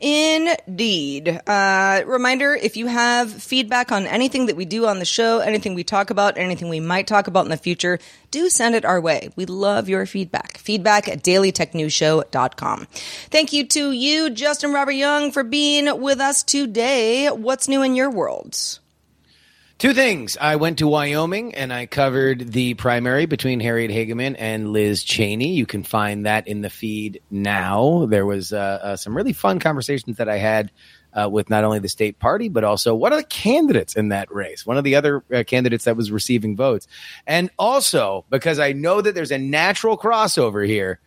Indeed. 0.00 1.40
Uh, 1.44 2.02
reminder 2.06 2.54
if 2.54 2.76
you 2.76 2.86
have 2.86 3.32
feedback 3.32 3.90
on 3.90 4.06
anything 4.06 4.46
that 4.46 4.54
we 4.56 4.64
do 4.64 4.86
on 4.86 5.00
the 5.00 5.04
show, 5.04 5.40
anything 5.40 5.74
we 5.74 5.82
talk 5.82 6.10
about, 6.10 6.38
anything 6.38 6.68
we 6.68 6.78
might 6.78 7.08
talk 7.08 7.26
about 7.26 7.44
in 7.44 7.50
the 7.50 7.56
future, 7.56 7.98
do 8.30 8.48
send 8.48 8.76
it 8.76 8.84
our 8.84 9.00
way. 9.00 9.30
We 9.34 9.44
love 9.46 9.88
your 9.88 10.06
feedback. 10.06 10.58
Feedback 10.58 11.08
at 11.08 11.22
dailytechnewsshow.com. 11.24 12.86
Thank 13.30 13.52
you 13.52 13.66
to 13.66 13.90
you, 13.90 14.30
Justin 14.30 14.72
Robert 14.72 14.92
Young, 14.92 15.32
for 15.32 15.42
being 15.42 16.00
with 16.00 16.20
us 16.20 16.44
today. 16.44 17.28
What's 17.28 17.66
new 17.66 17.82
in 17.82 17.96
your 17.96 18.10
world? 18.10 18.78
Two 19.78 19.94
things. 19.94 20.36
I 20.40 20.56
went 20.56 20.78
to 20.78 20.88
Wyoming 20.88 21.54
and 21.54 21.72
I 21.72 21.86
covered 21.86 22.50
the 22.50 22.74
primary 22.74 23.26
between 23.26 23.60
Harriet 23.60 23.92
Hageman 23.92 24.34
and 24.36 24.72
Liz 24.72 25.04
Cheney. 25.04 25.52
You 25.52 25.66
can 25.66 25.84
find 25.84 26.26
that 26.26 26.48
in 26.48 26.62
the 26.62 26.68
feed 26.68 27.22
now. 27.30 28.06
There 28.06 28.26
was 28.26 28.52
uh, 28.52 28.80
uh, 28.82 28.96
some 28.96 29.16
really 29.16 29.32
fun 29.32 29.60
conversations 29.60 30.16
that 30.16 30.28
I 30.28 30.38
had 30.38 30.72
uh, 31.12 31.28
with 31.30 31.48
not 31.48 31.62
only 31.62 31.78
the 31.78 31.88
state 31.88 32.18
party, 32.18 32.48
but 32.48 32.64
also 32.64 32.92
one 32.92 33.12
of 33.12 33.20
the 33.20 33.24
candidates 33.24 33.94
in 33.94 34.08
that 34.08 34.34
race, 34.34 34.66
one 34.66 34.78
of 34.78 34.82
the 34.82 34.96
other 34.96 35.22
uh, 35.32 35.44
candidates 35.44 35.84
that 35.84 35.96
was 35.96 36.10
receiving 36.10 36.56
votes. 36.56 36.88
And 37.24 37.48
also, 37.56 38.24
because 38.30 38.58
I 38.58 38.72
know 38.72 39.00
that 39.00 39.14
there's 39.14 39.30
a 39.30 39.38
natural 39.38 39.96
crossover 39.96 40.66
here, 40.66 40.98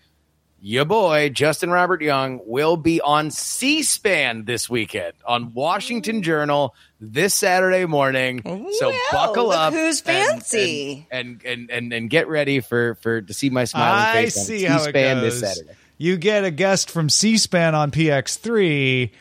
your 0.62 0.86
boy 0.86 1.30
Justin 1.30 1.72
Robert 1.72 2.02
Young 2.02 2.40
will 2.46 2.78
be 2.78 3.02
on 3.02 3.32
C-SPAN 3.32 4.46
this 4.46 4.70
weekend 4.70 5.14
on 5.26 5.54
Washington 5.54 6.22
Journal 6.22 6.76
this 7.00 7.34
Saturday 7.34 7.86
morning. 7.86 8.42
so 8.44 8.90
Well, 8.90 9.00
buckle 9.12 9.48
look 9.48 9.58
up, 9.58 9.74
who's 9.74 10.02
fancy. 10.02 11.08
and 11.12 11.42
and, 11.44 11.70
and 11.72 11.92
and 11.92 12.10
get 12.10 12.28
ready 12.28 12.60
for 12.60 12.96
for 13.02 13.22
to 13.22 13.34
see 13.34 13.50
my 13.50 13.66
smiling 13.66 14.06
I 14.06 14.14
face 14.26 14.38
on 14.38 14.46
see 14.46 14.64
how 14.64 14.78
it 14.78 14.84
C-SPAN 14.86 15.22
goes. 15.22 15.42
this 15.42 15.58
Saturday. 15.58 15.76
You 15.98 16.18
get 16.18 16.44
a 16.44 16.52
guest 16.52 16.90
from 16.90 17.10
C-SPAN 17.10 17.76
on 17.76 17.92
PX3. 17.92 19.12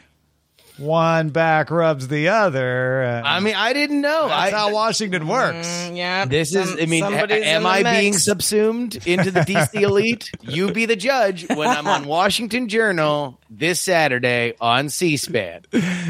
One 0.80 1.28
back 1.28 1.70
rubs 1.70 2.08
the 2.08 2.28
other. 2.28 3.22
I 3.24 3.40
mean, 3.40 3.54
I 3.54 3.72
didn't 3.72 4.00
know. 4.00 4.28
that's 4.28 4.52
I, 4.52 4.56
how 4.56 4.72
Washington 4.72 5.28
works. 5.28 5.90
Yeah. 5.92 6.24
This 6.24 6.54
is, 6.54 6.76
I 6.80 6.86
mean, 6.86 7.04
a- 7.04 7.06
am 7.06 7.28
in 7.30 7.62
the 7.62 7.68
I 7.68 7.82
being 8.00 8.14
subsumed 8.14 9.06
into 9.06 9.30
the 9.30 9.40
DC 9.40 9.74
elite? 9.82 10.30
You 10.40 10.72
be 10.72 10.86
the 10.86 10.96
judge 10.96 11.46
when 11.48 11.68
I'm 11.68 11.86
on 11.86 12.06
Washington 12.06 12.68
Journal 12.68 13.38
this 13.50 13.80
Saturday 13.80 14.54
on 14.60 14.88
C-SPAN. 14.88 15.62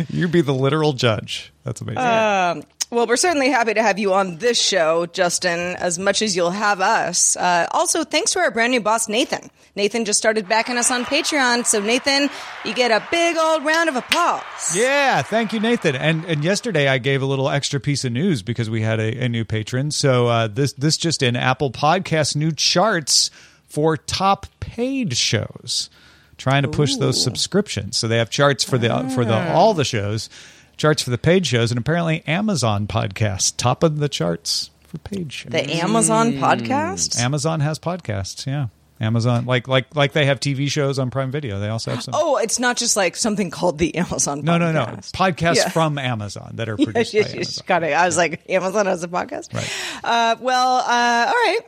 You 0.09 0.29
be 0.29 0.41
the 0.41 0.55
literal 0.55 0.93
judge. 0.93 1.53
That's 1.65 1.81
amazing. 1.81 1.99
Um, 2.03 2.63
well, 2.91 3.07
we're 3.07 3.17
certainly 3.17 3.51
happy 3.51 3.75
to 3.75 3.83
have 3.83 3.99
you 3.99 4.13
on 4.13 4.39
this 4.39 4.61
show, 4.61 5.07
Justin, 5.07 5.77
as 5.77 5.99
much 5.99 6.23
as 6.23 6.35
you'll 6.35 6.51
have 6.51 6.81
us. 6.81 7.37
Uh, 7.37 7.67
also, 7.71 8.03
thanks 8.03 8.33
to 8.33 8.41
our 8.41 8.51
brand 8.51 8.73
new 8.73 8.81
boss, 8.81 9.09
Nathan. 9.09 9.51
Nathan 9.77 10.05
just 10.05 10.19
started 10.19 10.49
backing 10.49 10.77
us 10.77 10.91
on 10.91 11.05
Patreon. 11.05 11.65
So, 11.65 11.81
Nathan, 11.81 12.29
you 12.65 12.75
get 12.75 12.91
a 12.91 13.07
big 13.11 13.37
old 13.37 13.65
round 13.65 13.89
of 13.89 13.97
applause. 13.97 14.43
Yeah, 14.75 15.23
thank 15.23 15.53
you, 15.53 15.61
Nathan. 15.61 15.95
And 15.95 16.25
and 16.25 16.43
yesterday 16.43 16.89
I 16.89 16.99
gave 16.99 17.23
a 17.23 17.27
little 17.27 17.49
extra 17.49 17.79
piece 17.79 18.05
of 18.05 18.13
news 18.13 18.43
because 18.43 18.69
we 18.69 18.83
had 18.83 18.99
a, 18.99 19.25
a 19.25 19.29
new 19.29 19.45
patron. 19.45 19.93
So 19.93 20.27
uh, 20.27 20.49
this 20.49 20.73
this 20.73 20.97
just 20.97 21.23
in 21.23 21.37
Apple 21.37 21.71
Podcast 21.71 22.35
new 22.35 22.51
charts 22.51 23.31
for 23.69 23.97
top 23.97 24.47
paid 24.59 25.17
shows, 25.17 25.91
trying 26.37 26.63
to 26.63 26.69
push 26.69 26.97
those 26.97 27.23
subscriptions. 27.23 27.97
So 27.97 28.09
they 28.09 28.19
have 28.19 28.31
charts 28.31 28.65
for 28.65 28.79
the 28.79 29.09
for 29.15 29.25
the 29.25 29.53
all 29.53 29.75
the 29.75 29.85
shows, 29.85 30.29
charts 30.81 31.03
for 31.03 31.11
the 31.11 31.19
paid 31.19 31.47
shows, 31.47 31.71
and 31.71 31.79
apparently 31.79 32.25
Amazon 32.27 32.87
Podcast 32.87 33.59
top 33.59 33.83
of 33.83 33.99
the 33.99 34.09
charts 34.09 34.71
for 34.87 34.97
paid 34.99 35.31
shows. 35.33 35.53
The 35.53 35.77
Amazon 35.77 36.33
podcast? 36.33 37.19
Amazon 37.21 37.61
has 37.61 37.79
podcasts. 37.79 38.47
Yeah, 38.47 38.69
Amazon 38.99 39.45
like 39.45 39.69
like 39.69 39.95
like 39.95 40.13
they 40.13 40.25
have 40.25 40.41
TV 40.41 40.69
shows 40.69 40.99
on 40.99 41.11
Prime 41.11 41.31
Video. 41.31 41.61
They 41.61 41.69
also 41.69 41.91
have 41.93 42.03
some. 42.03 42.15
Oh, 42.17 42.39
it's 42.39 42.59
not 42.59 42.79
just 42.79 42.97
like 42.97 43.15
something 43.15 43.51
called 43.51 43.77
the 43.79 43.95
Amazon 43.97 44.41
podcast. 44.41 44.45
no, 44.45 44.59
no, 44.59 44.73
no, 44.73 44.85
podcast. 44.87 45.13
podcasts 45.13 45.57
Yeah. 45.57 45.69
from 45.69 45.99
Amazon 45.99 46.53
that 46.55 46.69
are 46.71 46.77
Yes, 46.79 46.85
produced 46.87 47.15
yes, 47.15 47.25
by 47.25 47.29
yes. 47.29 47.35
Amazon. 47.37 47.65
Got 47.67 47.83
it. 47.85 47.93
I 47.93 48.07
was 48.07 48.17
like, 48.17 48.43
Amazon 48.51 48.87
has 48.87 49.05
a 49.05 49.09
podcast? 49.09 49.55
Right. 49.55 49.71
Uh, 50.03 50.37
well, 50.41 50.77
uh, 50.79 51.25
all 51.29 51.33
right. 51.35 51.61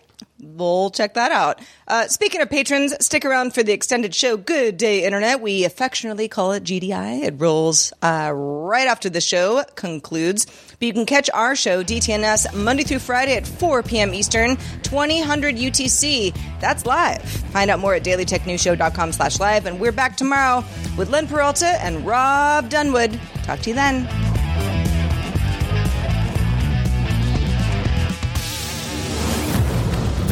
We'll 0.43 0.91
check 0.91 1.15
that 1.15 1.31
out. 1.31 1.61
Uh, 1.87 2.09
speaking 2.09 2.41
of 2.41 2.51
patrons, 2.51 2.95
stick 3.05 3.25
around 3.25 3.55
for 3.55 3.63
the 3.63 3.73
extended 3.73 4.13
show, 4.13 4.37
Good 4.37 4.77
Day 4.77 5.05
Internet. 5.05 5.41
We 5.41 5.65
affectionately 5.65 6.27
call 6.27 6.51
it 6.51 6.65
GDI. 6.65 7.23
It 7.23 7.35
rolls 7.37 7.93
uh, 8.03 8.33
right 8.35 8.89
after 8.89 9.09
the 9.09 9.21
show 9.21 9.63
concludes. 9.77 10.47
But 10.47 10.83
you 10.83 10.93
can 10.93 11.07
catch 11.07 11.31
our 11.33 11.55
show, 11.55 11.85
DTNS, 11.85 12.55
Monday 12.55 12.83
through 12.83 12.99
Friday 12.99 13.37
at 13.37 13.47
4 13.47 13.85
p.m. 13.85 14.15
Eastern, 14.15 14.57
2000 14.83 15.57
UTC. 15.57 16.37
That's 16.61 16.87
live. 16.87 17.23
Find 17.23 17.71
out 17.71 17.79
more 17.79 17.95
at 17.95 18.03
dailytechnewsshow.com 18.03 19.13
slash 19.13 19.39
live. 19.39 19.67
And 19.67 19.79
we're 19.79 19.93
back 19.93 20.17
tomorrow 20.17 20.65
with 20.99 21.09
Len 21.09 21.29
Peralta 21.29 21.67
and 21.85 22.05
Rob 22.05 22.69
Dunewood. 22.69 23.17
Talk 23.45 23.61
to 23.61 23.71
you 23.71 23.77
then. 23.77 24.32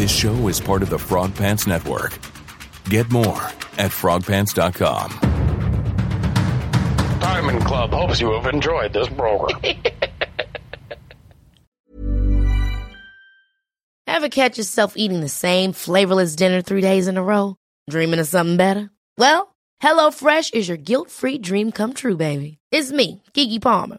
This 0.00 0.10
show 0.10 0.48
is 0.48 0.58
part 0.58 0.82
of 0.82 0.88
the 0.88 0.98
Frog 0.98 1.34
Pants 1.34 1.66
Network. 1.66 2.18
Get 2.84 3.10
more 3.10 3.42
at 3.76 3.90
frogpants.com. 3.90 5.10
Diamond 7.20 7.60
Club 7.66 7.90
hopes 7.90 8.18
you 8.18 8.32
have 8.32 8.46
enjoyed 8.46 8.94
this 8.94 9.10
program. 9.10 9.60
Ever 14.06 14.30
catch 14.30 14.56
yourself 14.56 14.94
eating 14.96 15.20
the 15.20 15.28
same 15.28 15.72
flavorless 15.74 16.34
dinner 16.34 16.62
three 16.62 16.80
days 16.80 17.06
in 17.06 17.18
a 17.18 17.22
row? 17.22 17.56
Dreaming 17.90 18.20
of 18.20 18.26
something 18.26 18.56
better? 18.56 18.88
Well, 19.18 19.54
HelloFresh 19.82 20.54
is 20.54 20.66
your 20.66 20.78
guilt-free 20.78 21.40
dream 21.40 21.72
come 21.72 21.92
true, 21.92 22.16
baby. 22.16 22.56
It's 22.72 22.90
me, 22.90 23.22
Keke 23.34 23.60
Palmer. 23.60 23.98